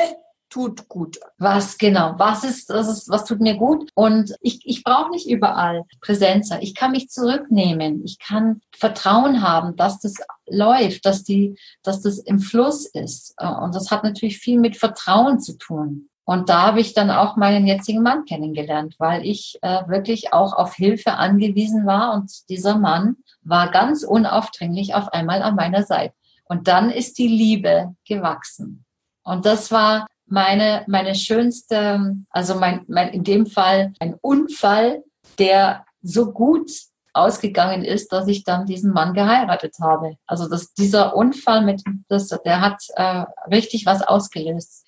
[0.50, 1.20] tut gut.
[1.38, 2.16] Was genau?
[2.18, 3.90] Was ist, das ist, was tut mir gut?
[3.94, 6.52] Und ich, ich brauche nicht überall Präsenz.
[6.62, 8.04] Ich kann mich zurücknehmen.
[8.04, 10.16] Ich kann Vertrauen haben, dass das
[10.48, 13.36] läuft, dass die, dass das im Fluss ist.
[13.40, 16.10] Und das hat natürlich viel mit Vertrauen zu tun.
[16.30, 20.54] Und da habe ich dann auch meinen jetzigen Mann kennengelernt, weil ich äh, wirklich auch
[20.54, 22.14] auf Hilfe angewiesen war.
[22.14, 26.14] Und dieser Mann war ganz unaufdringlich auf einmal an meiner Seite.
[26.44, 28.86] Und dann ist die Liebe gewachsen.
[29.24, 35.04] Und das war meine, meine schönste, also mein, mein, in dem Fall ein Unfall,
[35.38, 36.72] der so gut
[37.14, 40.18] ausgegangen ist, dass ich dann diesen Mann geheiratet habe.
[40.26, 44.86] Also dass dieser Unfall mit, das, der hat äh, richtig was ausgelöst.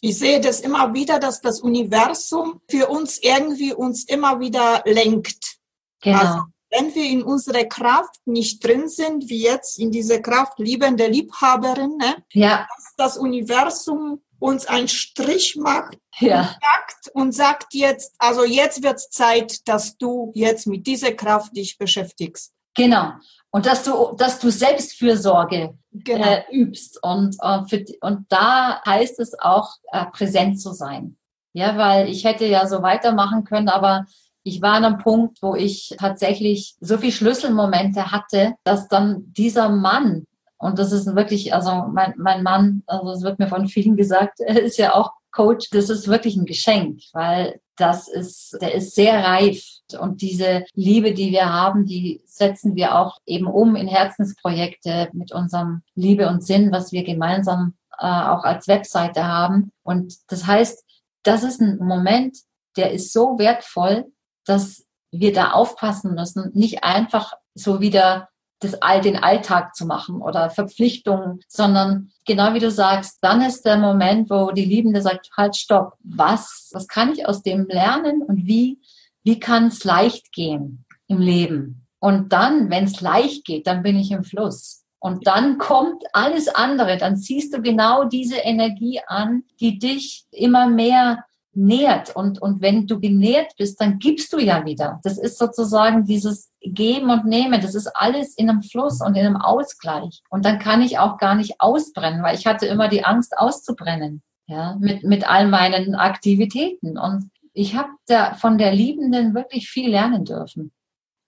[0.00, 5.56] Ich sehe das immer wieder, dass das Universum für uns irgendwie uns immer wieder lenkt.
[6.02, 6.18] Genau.
[6.18, 11.06] Also, wenn wir in unserer Kraft nicht drin sind, wie jetzt in dieser Kraft liebende
[11.06, 12.66] Liebhaberin, ne, ja.
[12.74, 16.40] dass das Universum uns einen Strich macht ja.
[16.40, 21.12] und, sagt, und sagt jetzt, also jetzt wird es Zeit, dass du jetzt mit dieser
[21.12, 22.52] Kraft dich beschäftigst.
[22.74, 23.12] Genau.
[23.50, 26.24] Und dass du, dass du Selbstfürsorge genau.
[26.24, 27.02] äh, übst.
[27.02, 31.16] Und, äh, für, und da heißt es auch, äh, präsent zu sein.
[31.54, 34.06] Ja, weil ich hätte ja so weitermachen können, aber
[34.42, 39.68] ich war an einem Punkt, wo ich tatsächlich so viel Schlüsselmomente hatte, dass dann dieser
[39.70, 40.26] Mann,
[40.58, 44.40] und das ist wirklich, also mein, mein Mann, also es wird mir von vielen gesagt,
[44.40, 48.94] er ist ja auch Coach, das ist wirklich ein Geschenk, weil das ist, der ist
[48.94, 49.64] sehr reif.
[49.98, 55.32] Und diese Liebe, die wir haben, die setzen wir auch eben um in Herzensprojekte mit
[55.32, 59.72] unserem Liebe und Sinn, was wir gemeinsam äh, auch als Webseite haben.
[59.82, 60.84] Und das heißt,
[61.24, 62.38] das ist ein Moment,
[62.76, 64.06] der ist so wertvoll,
[64.44, 68.28] dass wir da aufpassen müssen, nicht einfach so wieder
[68.60, 73.62] das all den Alltag zu machen oder Verpflichtungen, sondern genau wie du sagst, dann ist
[73.62, 78.22] der Moment, wo die Liebende sagt, halt, stopp, was, was kann ich aus dem lernen
[78.22, 78.80] und wie,
[79.22, 81.86] wie kann es leicht gehen im Leben?
[81.98, 84.84] Und dann, wenn es leicht geht, dann bin ich im Fluss.
[84.98, 90.66] Und dann kommt alles andere, dann ziehst du genau diese Energie an, die dich immer
[90.66, 91.24] mehr
[91.56, 92.14] nährt.
[92.14, 95.00] Und, und wenn du genährt bist, dann gibst du ja wieder.
[95.02, 97.60] Das ist sozusagen dieses Geben und Nehmen.
[97.60, 100.22] Das ist alles in einem Fluss und in einem Ausgleich.
[100.30, 104.22] Und dann kann ich auch gar nicht ausbrennen, weil ich hatte immer die Angst auszubrennen.
[104.46, 106.98] Ja, mit, mit all meinen Aktivitäten.
[106.98, 110.70] Und ich habe da von der Liebenden wirklich viel lernen dürfen.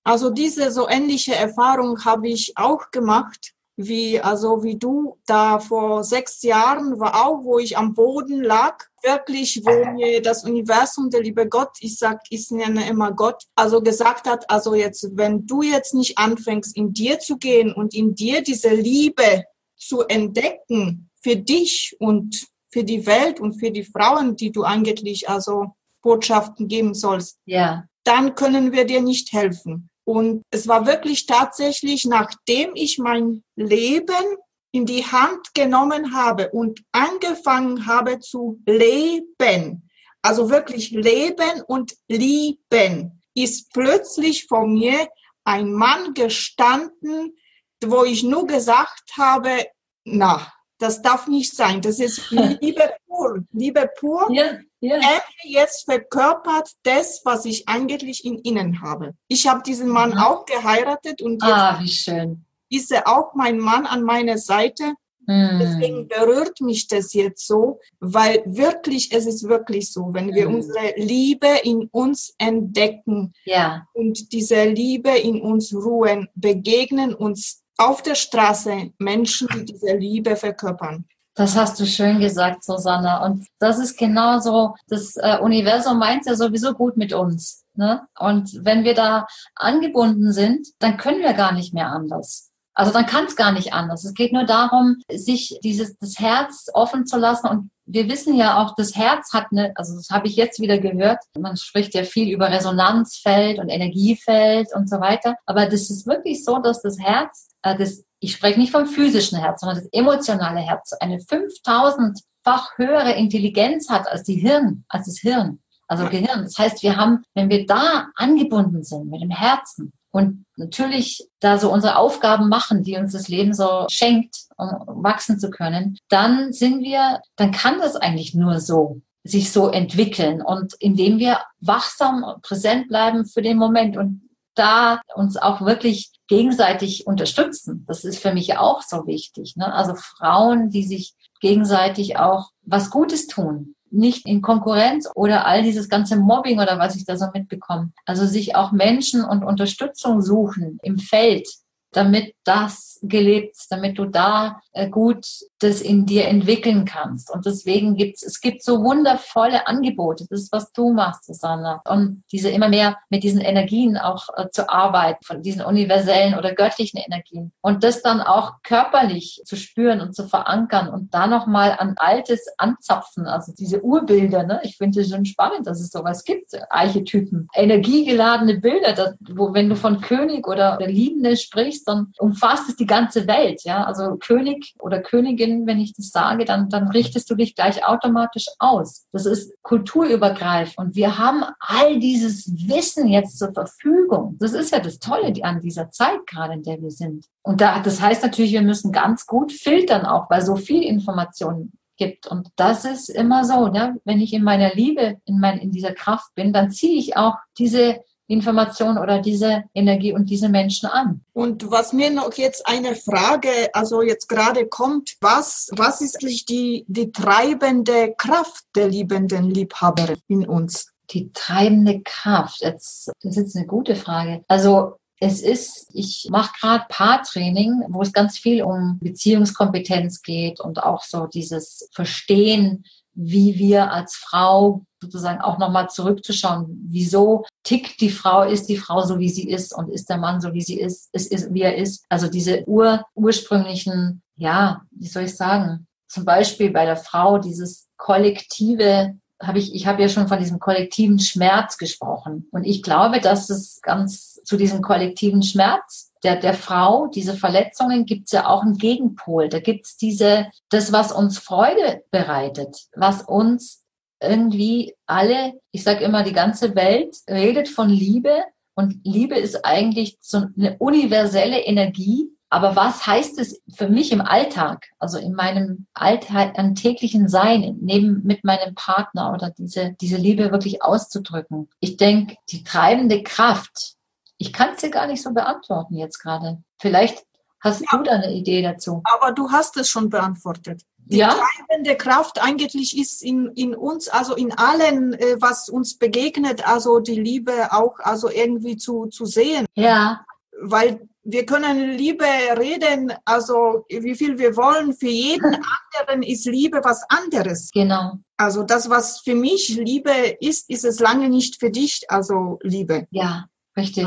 [0.04, 6.02] Also diese so ähnliche Erfahrung habe ich auch gemacht wie, also wie du da vor
[6.02, 11.22] sechs Jahren war auch, wo ich am Boden lag, wirklich, wo mir das Universum, der
[11.22, 15.62] liebe Gott, ich sag, ich nenne immer Gott, also gesagt hat, also jetzt, wenn du
[15.62, 19.44] jetzt nicht anfängst, in dir zu gehen und in dir diese Liebe
[19.76, 25.28] zu entdecken für dich und für die Welt und für die Frauen, die du eigentlich
[25.28, 27.84] also Botschaften geben sollst, ja.
[28.04, 29.88] dann können wir dir nicht helfen.
[30.04, 34.36] Und es war wirklich tatsächlich, nachdem ich mein Leben
[34.76, 39.88] in die Hand genommen habe und angefangen habe zu leben,
[40.20, 45.08] also wirklich leben und lieben, ist plötzlich vor mir
[45.44, 47.38] ein Mann gestanden,
[47.82, 49.64] wo ich nur gesagt habe,
[50.04, 50.46] na,
[50.78, 51.80] das darf nicht sein.
[51.80, 53.44] Das ist Liebe pur.
[53.52, 54.28] Liebe pur.
[54.30, 54.96] Ja, ja.
[54.96, 59.14] Er jetzt verkörpert das, was ich eigentlich in ihnen habe.
[59.28, 60.18] Ich habe diesen Mann mhm.
[60.18, 62.45] auch geheiratet und jetzt ah, wie schön.
[62.76, 64.94] Ist er auch mein Mann an meiner Seite.
[65.26, 65.58] Mhm.
[65.60, 70.56] Deswegen berührt mich das jetzt so, weil wirklich, es ist wirklich so, wenn wir mhm.
[70.56, 73.86] unsere Liebe in uns entdecken ja.
[73.92, 80.36] und diese Liebe in uns ruhen, begegnen uns auf der Straße Menschen, die diese Liebe
[80.36, 81.06] verkörpern.
[81.34, 83.20] Das hast du schön gesagt, Susanne.
[83.22, 87.66] Und das ist genauso, das äh, Universum meint ja sowieso gut mit uns.
[87.74, 88.00] Ne?
[88.18, 92.45] Und wenn wir da angebunden sind, dann können wir gar nicht mehr anders.
[92.76, 94.04] Also dann kann es gar nicht anders.
[94.04, 97.48] Es geht nur darum, sich dieses das Herz offen zu lassen.
[97.48, 100.78] Und wir wissen ja auch, das Herz hat eine, also das habe ich jetzt wieder
[100.78, 101.18] gehört.
[101.38, 105.36] Man spricht ja viel über Resonanzfeld und Energiefeld und so weiter.
[105.46, 109.38] Aber das ist wirklich so, dass das Herz, äh, das, ich spreche nicht vom physischen
[109.38, 115.16] Herz, sondern das emotionale Herz, eine 5000-fach höhere Intelligenz hat als die Hirn, als das
[115.18, 115.60] Hirn.
[115.88, 116.42] Also Gehirn.
[116.42, 121.58] Das heißt, wir haben, wenn wir da angebunden sind mit dem Herzen, und natürlich da
[121.58, 124.70] so unsere Aufgaben machen, die uns das Leben so schenkt, um
[125.02, 130.40] wachsen zu können, dann sind wir, dann kann das eigentlich nur so sich so entwickeln
[130.40, 134.22] und indem wir wachsam präsent bleiben für den Moment und
[134.54, 137.84] da uns auch wirklich gegenseitig unterstützen.
[137.86, 139.56] Das ist für mich auch so wichtig.
[139.56, 139.70] Ne?
[139.70, 143.75] Also Frauen, die sich gegenseitig auch was Gutes tun.
[143.90, 147.92] Nicht in Konkurrenz oder all dieses ganze Mobbing oder was ich da so mitbekomme.
[148.04, 151.48] Also sich auch Menschen und Unterstützung suchen im Feld,
[151.92, 155.26] damit das gelebt, damit du da gut
[155.58, 157.30] das in dir entwickeln kannst.
[157.30, 160.26] Und deswegen gibt's, es gibt so wundervolle Angebote.
[160.28, 161.80] Das ist, was du machst, Susanne.
[161.88, 166.54] Und diese immer mehr mit diesen Energien auch äh, zu arbeiten, von diesen universellen oder
[166.54, 167.52] göttlichen Energien.
[167.62, 172.46] Und das dann auch körperlich zu spüren und zu verankern und da nochmal an Altes
[172.58, 173.26] anzapfen.
[173.26, 174.60] Also diese Urbilder, ne?
[174.62, 176.50] Ich finde es schon spannend, dass es sowas gibt.
[176.70, 177.48] Archetypen.
[177.54, 182.76] Energiegeladene Bilder, das, wo, wenn du von König oder der Liebende sprichst, dann umfasst es
[182.76, 183.64] die ganze Welt.
[183.64, 187.86] Ja, also König oder Königin, wenn ich das sage, dann, dann richtest du dich gleich
[187.86, 189.06] automatisch aus.
[189.12, 190.78] Das ist kulturübergreifend.
[190.78, 194.36] Und wir haben all dieses Wissen jetzt zur Verfügung.
[194.38, 197.26] Das ist ja das Tolle an dieser Zeit gerade, in der wir sind.
[197.42, 201.72] Und da, das heißt natürlich, wir müssen ganz gut filtern auch, weil so viel Information
[201.96, 202.26] gibt.
[202.26, 203.96] Und das ist immer so, ne?
[204.04, 207.36] wenn ich in meiner Liebe, in, mein, in dieser Kraft bin, dann ziehe ich auch
[207.58, 211.20] diese Information oder diese Energie und diese Menschen an.
[211.32, 216.84] Und was mir noch jetzt eine Frage, also jetzt gerade kommt, was, was ist die,
[216.88, 220.92] die treibende Kraft der liebenden Liebhaberin in uns?
[221.10, 224.42] Die treibende Kraft, jetzt, das ist jetzt eine gute Frage.
[224.48, 230.82] Also es ist, ich mache gerade Paartraining, wo es ganz viel um Beziehungskompetenz geht und
[230.82, 232.84] auch so dieses Verstehen,
[233.16, 239.02] wie wir als Frau sozusagen auch nochmal zurückzuschauen, wieso tickt die Frau, ist die Frau
[239.02, 241.62] so, wie sie ist und ist der Mann so, wie sie ist, ist, ist wie
[241.62, 242.04] er ist.
[242.08, 247.88] Also diese ur, ursprünglichen, ja, wie soll ich sagen, zum Beispiel bei der Frau dieses
[247.96, 252.48] kollektive habe ich, ich habe ja schon von diesem kollektiven Schmerz gesprochen.
[252.52, 258.04] Und ich glaube, dass es ganz zu diesem kollektiven Schmerz der, der Frau, diese Verletzungen,
[258.04, 259.48] gibt es ja auch einen Gegenpol.
[259.48, 263.84] Da gibt es diese, das, was uns Freude bereitet, was uns
[264.20, 268.42] irgendwie alle, ich sage immer, die ganze Welt redet von Liebe
[268.74, 272.28] und Liebe ist eigentlich so eine universelle Energie.
[272.48, 278.44] Aber was heißt es für mich im Alltag, also in meinem alltäglichen Sein, neben mit
[278.44, 281.68] meinem Partner oder diese, diese Liebe wirklich auszudrücken?
[281.80, 283.95] Ich denke, die treibende Kraft,
[284.38, 286.62] ich kann es dir gar nicht so beantworten jetzt gerade.
[286.80, 287.24] Vielleicht
[287.60, 289.02] hast ja, du da eine Idee dazu.
[289.04, 291.34] Aber du hast es schon beantwortet die ja?
[291.34, 296.98] treibende Kraft eigentlich ist in, in uns, also in allen, äh, was uns begegnet, also
[296.98, 299.66] die Liebe auch also irgendwie zu, zu sehen.
[299.74, 300.24] Ja.
[300.60, 302.24] Weil wir können Liebe
[302.56, 304.94] reden, also wie viel wir wollen.
[304.94, 305.56] Für jeden
[306.00, 307.70] anderen ist Liebe was anderes.
[307.72, 308.14] Genau.
[308.36, 313.06] Also das, was für mich Liebe ist, ist es lange nicht für dich, also Liebe.
[313.10, 313.46] Ja,
[313.76, 314.06] richtig.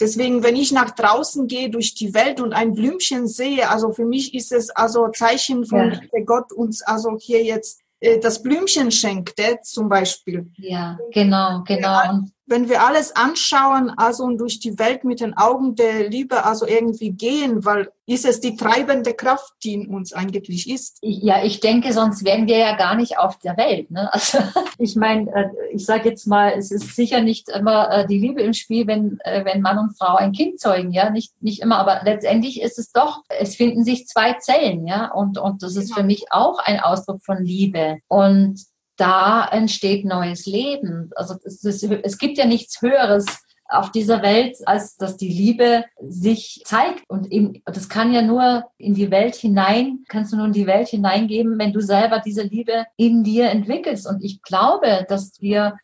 [0.00, 4.04] Deswegen, wenn ich nach draußen gehe durch die Welt und ein Blümchen sehe, also für
[4.04, 6.00] mich ist es also Zeichen von ja.
[6.00, 10.50] Liebe Gott uns also hier jetzt äh, das Blümchen schenkt, zum Beispiel.
[10.56, 15.74] Ja, genau, genau wenn wir alles anschauen, also und durch die Welt mit den Augen
[15.76, 20.68] der Liebe, also irgendwie gehen, weil ist es die treibende Kraft, die in uns eigentlich
[20.68, 20.98] ist.
[21.00, 23.90] Ja, ich denke, sonst wären wir ja gar nicht auf der Welt.
[23.90, 24.12] Ne?
[24.12, 24.38] Also
[24.78, 28.42] ich meine, äh, ich sage jetzt mal, es ist sicher nicht immer äh, die Liebe
[28.42, 31.78] im Spiel, wenn, äh, wenn Mann und Frau ein Kind zeugen, ja, nicht, nicht immer,
[31.78, 35.88] aber letztendlich ist es doch, es finden sich zwei Zellen, ja, und, und das ist
[35.88, 36.00] genau.
[36.00, 37.98] für mich auch ein Ausdruck von Liebe.
[38.08, 38.60] Und
[38.96, 41.10] da entsteht neues Leben.
[41.16, 43.26] Also es, ist, es gibt ja nichts Höheres
[43.68, 47.02] auf dieser Welt, als dass die Liebe sich zeigt.
[47.08, 50.66] Und eben, das kann ja nur in die Welt hinein, kannst du nur in die
[50.66, 54.06] Welt hineingeben, wenn du selber diese Liebe in dir entwickelst.
[54.06, 55.76] Und ich glaube, dass wir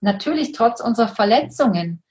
[0.00, 2.02] natürlich trotz unserer Verletzungen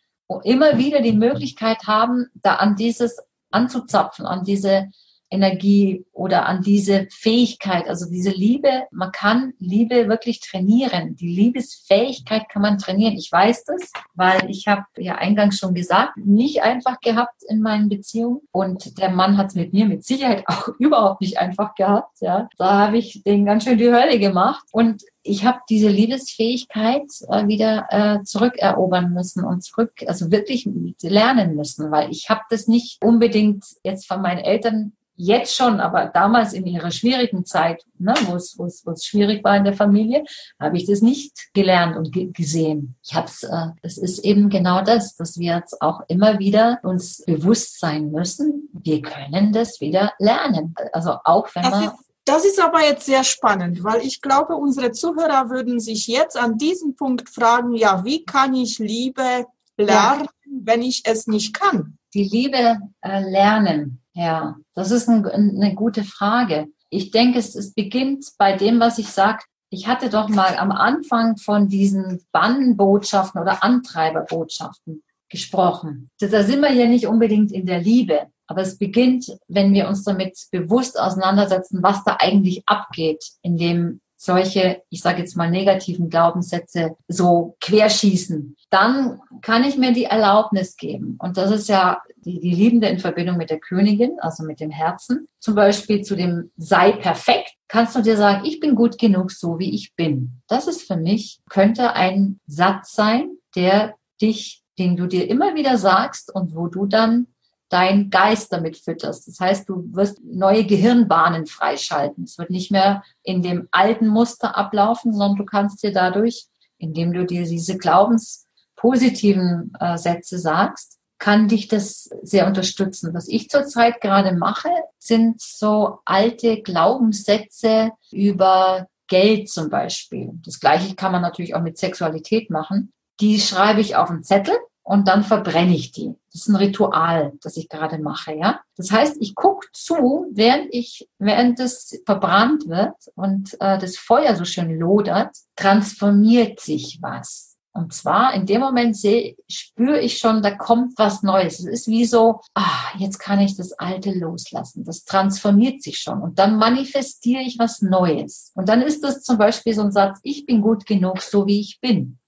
[0.44, 3.18] immer wieder die Möglichkeit haben, da an dieses
[3.52, 4.90] anzuzapfen, an diese
[5.34, 8.84] Energie oder an diese Fähigkeit, also diese Liebe.
[8.92, 11.16] Man kann Liebe wirklich trainieren.
[11.16, 13.16] Die Liebesfähigkeit kann man trainieren.
[13.16, 17.90] Ich weiß das, weil ich habe ja eingangs schon gesagt, nicht einfach gehabt in meinen
[17.90, 18.42] Beziehungen.
[18.52, 22.22] Und der Mann hat es mit mir mit Sicherheit auch überhaupt nicht einfach gehabt.
[22.22, 24.64] Ja, da habe ich den ganz schön die Hölle gemacht.
[24.72, 30.70] Und ich habe diese Liebesfähigkeit äh, wieder äh, zurückerobern müssen und zurück, also wirklich
[31.02, 36.06] lernen müssen, weil ich habe das nicht unbedingt jetzt von meinen Eltern jetzt schon, aber
[36.06, 40.24] damals in ihrer schwierigen Zeit, ne, wo es, schwierig war in der Familie,
[40.60, 42.96] habe ich das nicht gelernt und ge gesehen.
[43.04, 46.80] Ich habe es, äh, es ist eben genau das, dass wir jetzt auch immer wieder
[46.84, 50.74] uns bewusst sein müssen, wir können das wieder lernen.
[50.92, 51.92] Also auch wenn man
[52.26, 56.58] das ist aber jetzt sehr spannend, weil ich glaube, unsere Zuhörer würden sich jetzt an
[56.58, 59.46] diesem Punkt fragen, ja, wie kann ich Liebe
[59.76, 60.52] lernen, ja.
[60.62, 61.98] wenn ich es nicht kann?
[62.14, 66.68] Die Liebe äh, lernen ja, das ist ein, eine gute Frage.
[66.90, 70.72] Ich denke, es, es beginnt bei dem, was ich sage, ich hatte doch mal am
[70.72, 76.12] Anfang von diesen Bannbotschaften oder Antreiberbotschaften gesprochen.
[76.20, 80.04] Da sind wir ja nicht unbedingt in der Liebe, aber es beginnt, wenn wir uns
[80.04, 86.96] damit bewusst auseinandersetzen, was da eigentlich abgeht, indem solche, ich sage jetzt mal, negativen Glaubenssätze
[87.10, 88.56] so querschießen.
[88.70, 91.18] Dann kann ich mir die Erlaubnis geben.
[91.20, 94.72] Und das ist ja die, die Liebende in Verbindung mit der Königin, also mit dem
[94.72, 95.28] Herzen.
[95.40, 97.52] Zum Beispiel zu dem sei perfekt.
[97.68, 100.42] Kannst du dir sagen, ich bin gut genug, so wie ich bin.
[100.48, 105.78] Das ist für mich, könnte ein Satz sein, der dich den du dir immer wieder
[105.78, 107.28] sagst und wo du dann
[107.74, 109.28] dein Geist damit fütterst.
[109.28, 112.26] Das heißt, du wirst neue Gehirnbahnen freischalten.
[112.26, 116.46] Es wird nicht mehr in dem alten Muster ablaufen, sondern du kannst dir dadurch,
[116.78, 123.12] indem du dir diese glaubenspositiven äh, Sätze sagst, kann dich das sehr unterstützen.
[123.16, 124.70] Was ich zurzeit gerade mache,
[125.00, 130.30] sind so alte Glaubenssätze über Geld zum Beispiel.
[130.46, 132.92] Das gleiche kann man natürlich auch mit Sexualität machen.
[133.20, 136.14] Die schreibe ich auf einen Zettel und dann verbrenne ich die.
[136.32, 138.60] Das ist ein Ritual, das ich gerade mache, ja.
[138.76, 144.36] Das heißt, ich gucke zu, während ich, während es verbrannt wird und äh, das Feuer
[144.36, 147.54] so schön lodert, transformiert sich was.
[147.76, 151.60] Und zwar in dem Moment sehe, spüre ich schon, da kommt was Neues.
[151.60, 154.84] Es ist wie so, ah, jetzt kann ich das Alte loslassen.
[154.84, 156.22] Das transformiert sich schon.
[156.22, 158.52] Und dann manifestiere ich was Neues.
[158.54, 161.60] Und dann ist das zum Beispiel so ein Satz, ich bin gut genug, so wie
[161.60, 162.20] ich bin.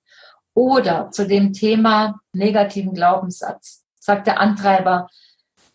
[0.55, 5.09] Oder zu dem Thema negativen Glaubenssatz sagt der Antreiber,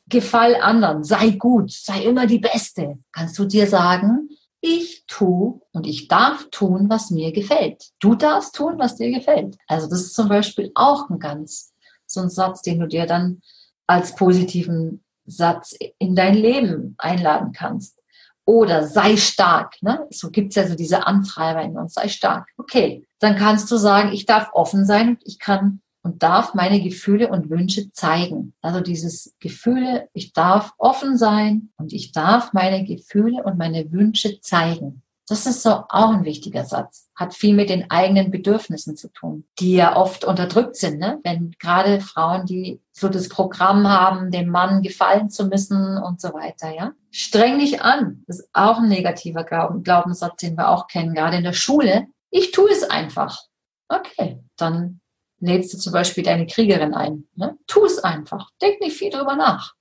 [0.08, 2.98] gefall anderen, sei gut, sei immer die Beste.
[3.12, 4.30] Kannst du dir sagen,
[4.62, 7.90] ich tu und ich darf tun, was mir gefällt.
[8.00, 9.56] Du darfst tun, was dir gefällt.
[9.66, 11.72] Also das ist zum Beispiel auch ein ganz,
[12.06, 13.42] so ein Satz, den du dir dann
[13.86, 17.99] als positiven Satz in dein Leben einladen kannst.
[18.44, 19.76] Oder sei stark.
[19.82, 20.06] Ne?
[20.10, 22.48] So gibt's ja so diese Antreiber in uns, sei stark.
[22.56, 26.80] Okay, dann kannst du sagen, ich darf offen sein und ich kann und darf meine
[26.80, 28.54] Gefühle und Wünsche zeigen.
[28.62, 34.40] Also dieses Gefühle, ich darf offen sein und ich darf meine Gefühle und meine Wünsche
[34.40, 35.02] zeigen.
[35.30, 37.08] Das ist so auch ein wichtiger Satz.
[37.14, 40.98] Hat viel mit den eigenen Bedürfnissen zu tun, die ja oft unterdrückt sind.
[40.98, 41.20] Ne?
[41.22, 46.34] Wenn gerade Frauen, die so das Programm haben, dem Mann gefallen zu müssen und so
[46.34, 46.94] weiter, ja.
[47.12, 48.24] Streng dich an.
[48.26, 52.08] Das ist auch ein negativer Glaubenssatz, den wir auch kennen, gerade in der Schule.
[52.30, 53.38] Ich tue es einfach.
[53.86, 55.00] Okay, dann
[55.38, 57.28] lädst du zum Beispiel deine Kriegerin ein.
[57.36, 57.56] Ne?
[57.68, 58.50] Tu es einfach.
[58.60, 59.74] Denk nicht viel drüber nach.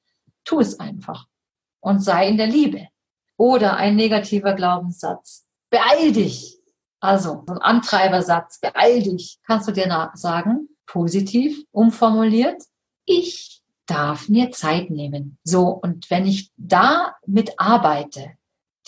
[0.44, 1.26] Tu es einfach.
[1.80, 2.88] Und sei in der Liebe.
[3.40, 5.46] Oder ein negativer Glaubenssatz.
[5.70, 6.58] Beeil dich.
[7.00, 8.60] Also, ein Antreibersatz.
[8.60, 9.40] Beeil dich.
[9.48, 12.62] Kannst du dir sagen, positiv umformuliert.
[13.06, 15.38] Ich darf mir Zeit nehmen.
[15.46, 15.70] So.
[15.70, 18.34] Und wenn ich da mitarbeite,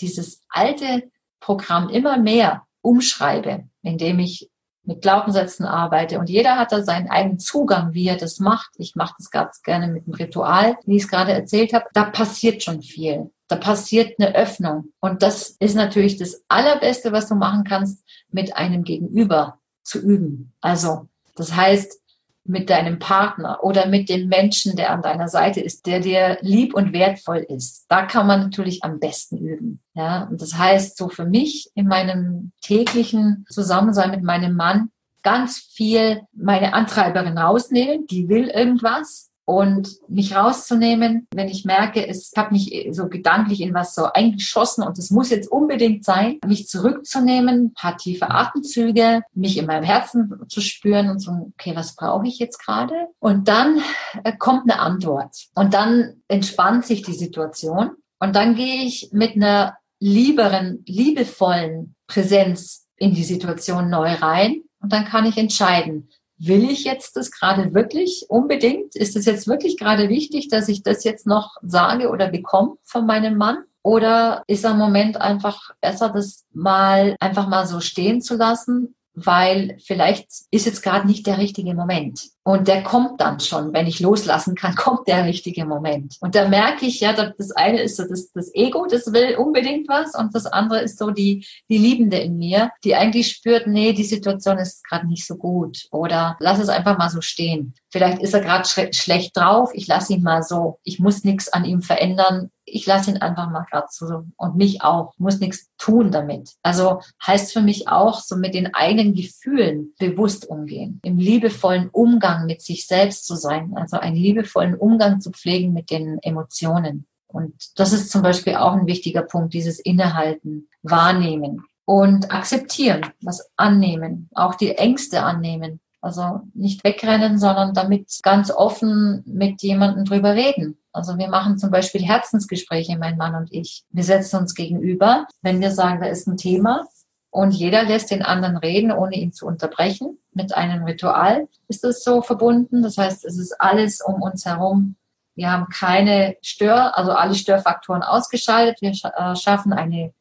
[0.02, 4.50] dieses alte Programm immer mehr umschreibe, indem ich
[4.84, 8.72] mit Glaubenssätzen arbeite und jeder hat da seinen eigenen Zugang, wie er das macht.
[8.78, 11.86] Ich mache das ganz gerne mit dem Ritual, wie ich es gerade erzählt habe.
[11.94, 13.32] Da passiert schon viel.
[13.52, 14.94] Da passiert eine Öffnung.
[15.02, 20.54] Und das ist natürlich das Allerbeste, was du machen kannst, mit einem Gegenüber zu üben.
[20.62, 22.00] Also, das heißt,
[22.46, 26.74] mit deinem Partner oder mit dem Menschen, der an deiner Seite ist, der dir lieb
[26.74, 27.88] und wertvoll ist.
[27.90, 29.82] Da kann man natürlich am besten üben.
[29.96, 34.92] Ja, und das heißt, so für mich in meinem täglichen Zusammensein mit meinem Mann
[35.24, 42.32] ganz viel meine Antreiberin rausnehmen, die will irgendwas und mich rauszunehmen, wenn ich merke, es
[42.38, 46.70] habe mich so gedanklich in was so eingeschossen und es muss jetzt unbedingt sein, mich
[46.70, 52.28] zurückzunehmen, paar tiefe Atemzüge, mich in meinem Herzen zu spüren und so, okay, was brauche
[52.28, 52.96] ich jetzt gerade?
[53.20, 53.82] Und dann
[54.24, 55.36] äh, kommt eine Antwort.
[55.54, 57.92] Und dann entspannt sich die Situation.
[58.20, 64.62] Und dann gehe ich mit einer lieberen, liebevollen Präsenz in die Situation neu rein.
[64.80, 66.08] Und dann kann ich entscheiden,
[66.44, 68.96] will ich jetzt das gerade wirklich unbedingt?
[68.96, 73.06] Ist es jetzt wirklich gerade wichtig, dass ich das jetzt noch sage oder bekomme von
[73.06, 73.64] meinem Mann?
[73.84, 79.78] Oder ist am Moment einfach besser, das mal einfach mal so stehen zu lassen weil
[79.84, 82.30] vielleicht ist jetzt gerade nicht der richtige Moment.
[82.44, 86.18] Und der kommt dann schon, wenn ich loslassen kann, kommt der richtige Moment.
[86.22, 89.88] Und da merke ich ja, das eine ist so das, das Ego, das will unbedingt
[89.88, 93.94] was und das andere ist so die, die Liebende in mir, die eigentlich spürt, nee,
[93.94, 97.74] die Situation ist gerade nicht so gut oder lass es einfach mal so stehen.
[97.92, 100.80] Vielleicht ist er gerade schlecht drauf, ich lasse ihn mal so.
[100.84, 104.82] Ich muss nichts an ihm verändern ich lasse ihn einfach mal gerade so und mich
[104.82, 106.52] auch, muss nichts tun damit.
[106.64, 112.46] Also heißt für mich auch, so mit den eigenen Gefühlen bewusst umgehen, im liebevollen Umgang
[112.46, 117.06] mit sich selbst zu sein, also einen liebevollen Umgang zu pflegen mit den Emotionen.
[117.28, 121.64] Und das ist zum Beispiel auch ein wichtiger Punkt, dieses Innehalten, Wahrnehmen.
[121.86, 125.82] und akzeptieren, was annehmen, auch die Ängste annehmen.
[126.02, 130.78] Also nicht wegrennen, sondern damit ganz offen mit jemandem drüber reden.
[130.92, 133.84] Also wir machen zum Beispiel Herzensgespräche, mein Mann und ich.
[133.92, 136.86] Wir setzen uns gegenüber, wenn wir sagen, da ist ein Thema
[137.30, 140.18] und jeder lässt den anderen reden, ohne ihn zu unterbrechen.
[140.34, 142.82] Mit einem Ritual ist es so verbunden.
[142.82, 144.96] Das heißt, es ist alles um uns herum.
[145.36, 148.82] Wir haben keine Stör, also alle Störfaktoren ausgeschaltet.
[148.82, 150.14] Wir äh, schaffen eine,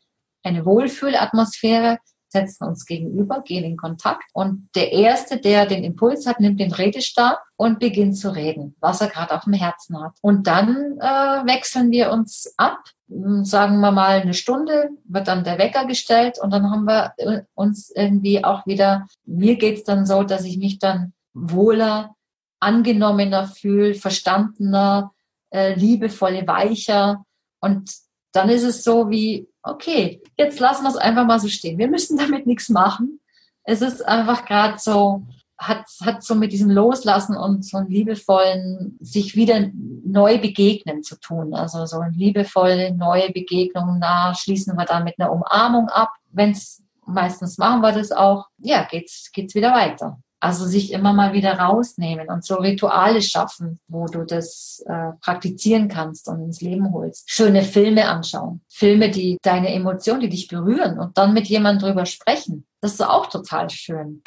[0.45, 1.99] eine Wohlfühlatmosphäre
[2.31, 6.73] setzen uns gegenüber, gehen in Kontakt und der Erste, der den Impuls hat, nimmt den
[6.73, 10.13] Redestab und beginnt zu reden, was er gerade auf dem Herzen hat.
[10.23, 12.79] Und dann äh, wechseln wir uns ab,
[13.09, 17.13] hm, sagen wir mal eine Stunde, wird dann der Wecker gestellt und dann haben wir
[17.19, 22.15] äh, uns irgendwie auch wieder, mir geht's dann so, dass ich mich dann wohler,
[22.61, 25.13] angenommener fühle, verstandener,
[25.51, 27.25] äh, liebevolle, weicher
[27.61, 27.91] und
[28.33, 31.79] dann ist es so wie, okay, jetzt lassen wir es einfach mal so stehen.
[31.79, 33.21] Wir müssen damit nichts machen.
[33.65, 35.23] Es ist einfach gerade so,
[35.59, 41.21] hat, hat so mit diesem Loslassen und so einem liebevollen, sich wieder neu begegnen zu
[41.21, 41.55] tun.
[41.55, 46.11] Also so eine liebevolle neue Begegnung, da schließen wir dann mit einer Umarmung ab.
[46.33, 50.19] Wenn es meistens machen wir das auch, ja, geht's, geht's wieder weiter.
[50.41, 55.89] Also sich immer mal wieder rausnehmen und so Rituale schaffen, wo du das äh, praktizieren
[55.89, 57.31] kannst und ins Leben holst.
[57.31, 58.63] Schöne Filme anschauen.
[58.67, 62.65] Filme, die deine Emotionen, die dich berühren und dann mit jemandem drüber sprechen.
[62.81, 64.23] Das ist auch total schön.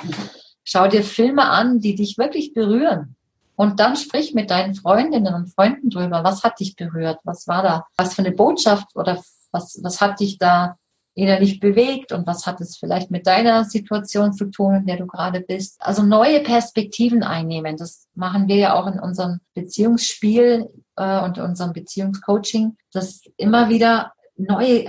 [0.64, 3.16] Schau dir Filme an, die dich wirklich berühren.
[3.56, 6.24] Und dann sprich mit deinen Freundinnen und Freunden drüber.
[6.24, 7.20] Was hat dich berührt?
[7.24, 7.86] Was war da?
[7.98, 10.78] Was für eine Botschaft oder was, was hat dich da
[11.16, 15.06] innerlich bewegt und was hat es vielleicht mit deiner Situation zu tun, in der du
[15.06, 15.78] gerade bist.
[15.80, 17.78] Also neue Perspektiven einnehmen.
[17.78, 24.14] Das machen wir ja auch in unserem Beziehungsspiel äh, und unserem Beziehungscoaching, dass immer wieder
[24.36, 24.86] neue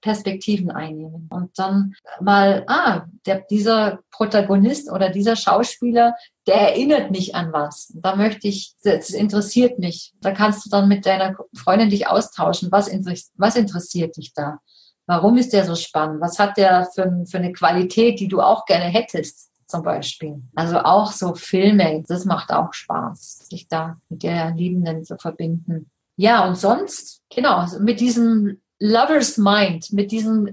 [0.00, 6.14] Perspektiven einnehmen und dann mal, ah, der, dieser Protagonist oder dieser Schauspieler,
[6.46, 7.92] der erinnert mich an was.
[7.96, 10.12] Da möchte ich, das interessiert mich.
[10.20, 12.70] Da kannst du dann mit deiner Freundin dich austauschen.
[12.70, 12.88] Was,
[13.34, 14.60] was interessiert dich da?
[15.06, 16.20] Warum ist der so spannend?
[16.20, 19.50] Was hat der für, für eine Qualität, die du auch gerne hättest?
[19.66, 20.42] Zum Beispiel.
[20.54, 25.90] Also auch so Filme, das macht auch Spaß, sich da mit der Liebenden zu verbinden.
[26.16, 30.48] Ja, und sonst, genau, mit diesem Lover's Mind, mit diesem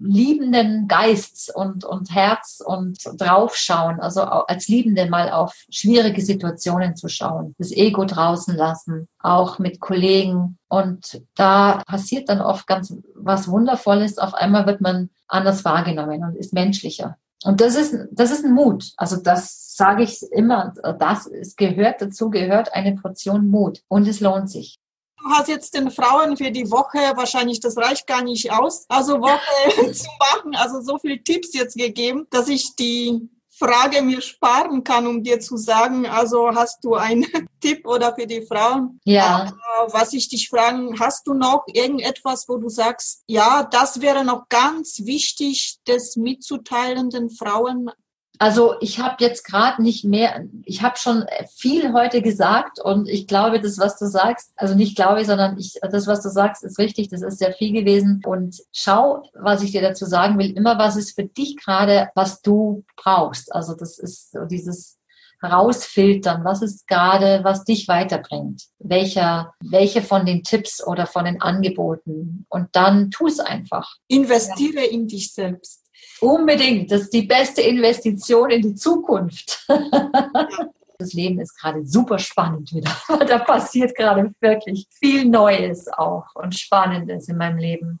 [0.00, 7.08] liebenden Geist und, und Herz und draufschauen, also als Liebende mal auf schwierige Situationen zu
[7.08, 10.58] schauen, das Ego draußen lassen, auch mit Kollegen.
[10.68, 14.18] Und da passiert dann oft ganz was Wundervolles.
[14.18, 17.18] Auf einmal wird man anders wahrgenommen und ist menschlicher.
[17.44, 18.92] Und das ist, das ist ein Mut.
[18.96, 20.72] Also das sage ich immer.
[20.98, 23.82] Das es gehört dazu, gehört eine Portion Mut.
[23.88, 24.78] Und es lohnt sich.
[25.20, 29.20] Du hast jetzt den Frauen für die Woche, wahrscheinlich das reicht gar nicht aus, also
[29.20, 34.84] Woche zu machen, also so viele Tipps jetzt gegeben, dass ich die Frage mir sparen
[34.84, 37.26] kann, um dir zu sagen, also hast du einen
[37.60, 39.00] Tipp oder für die Frauen?
[39.04, 39.52] Ja.
[39.78, 44.24] Aber was ich dich fragen, hast du noch irgendetwas, wo du sagst, ja, das wäre
[44.24, 47.90] noch ganz wichtig, das mitzuteilen den Frauen
[48.38, 51.24] also ich habe jetzt gerade nicht mehr, ich habe schon
[51.56, 55.78] viel heute gesagt und ich glaube, das, was du sagst, also nicht glaube, sondern ich,
[55.82, 58.22] das, was du sagst, ist richtig, das ist sehr viel gewesen.
[58.24, 62.40] Und schau, was ich dir dazu sagen will, immer was ist für dich gerade, was
[62.42, 63.52] du brauchst.
[63.54, 64.98] Also das ist so dieses
[65.42, 71.40] rausfiltern, was ist gerade, was dich weiterbringt, welcher, welche von den Tipps oder von den
[71.40, 73.96] Angeboten und dann tu es einfach.
[74.08, 74.90] Investiere ja.
[74.90, 75.87] in dich selbst.
[76.20, 76.90] Unbedingt.
[76.90, 79.66] Das ist die beste Investition in die Zukunft.
[81.00, 82.90] Das Leben ist gerade super spannend wieder.
[83.28, 88.00] Da passiert gerade wirklich viel Neues auch und Spannendes in meinem Leben.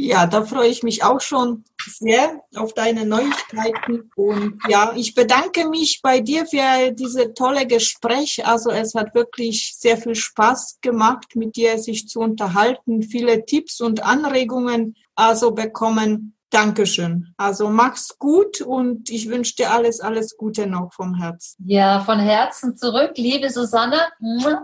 [0.00, 4.08] Ja, da freue ich mich auch schon sehr auf deine Neuigkeiten.
[4.14, 8.46] Und ja, ich bedanke mich bei dir für diese tolle Gespräch.
[8.46, 13.80] Also es hat wirklich sehr viel Spaß gemacht, mit dir sich zu unterhalten, viele Tipps
[13.80, 16.37] und Anregungen also bekommen.
[16.50, 17.34] Dankeschön.
[17.36, 21.62] Also mach's gut und ich wünsche dir alles, alles Gute noch vom Herzen.
[21.66, 24.00] Ja, von Herzen zurück, liebe Susanne,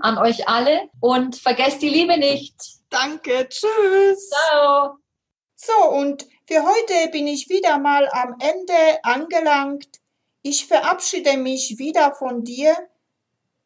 [0.01, 2.55] an euch alle und vergesst die Liebe nicht.
[2.89, 4.31] Danke, tschüss.
[4.31, 4.97] Ciao.
[5.57, 9.89] So, und für heute bin ich wieder mal am Ende angelangt.
[10.43, 12.75] Ich verabschiede mich wieder von dir.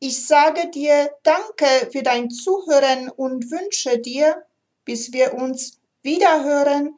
[0.01, 4.45] Ich sage dir Danke für dein Zuhören und wünsche dir,
[4.85, 6.98] bis wir uns wiederhören,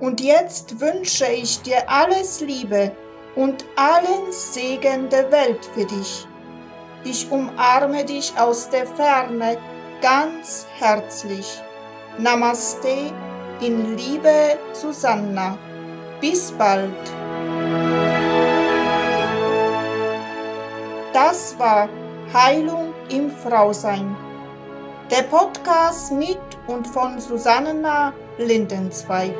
[0.00, 2.92] Und jetzt wünsche ich dir alles Liebe
[3.34, 6.26] und allen Segen der Welt für dich.
[7.04, 9.56] Ich umarme dich aus der Ferne
[10.02, 11.62] ganz herzlich.
[12.18, 13.12] Namaste
[13.60, 15.56] in Liebe Susanna.
[16.20, 16.90] Bis bald.
[21.12, 21.88] Das war
[22.34, 24.14] Heilung im Frausein.
[25.10, 29.34] Der Podcast mit und von Susanna Lindenzweig.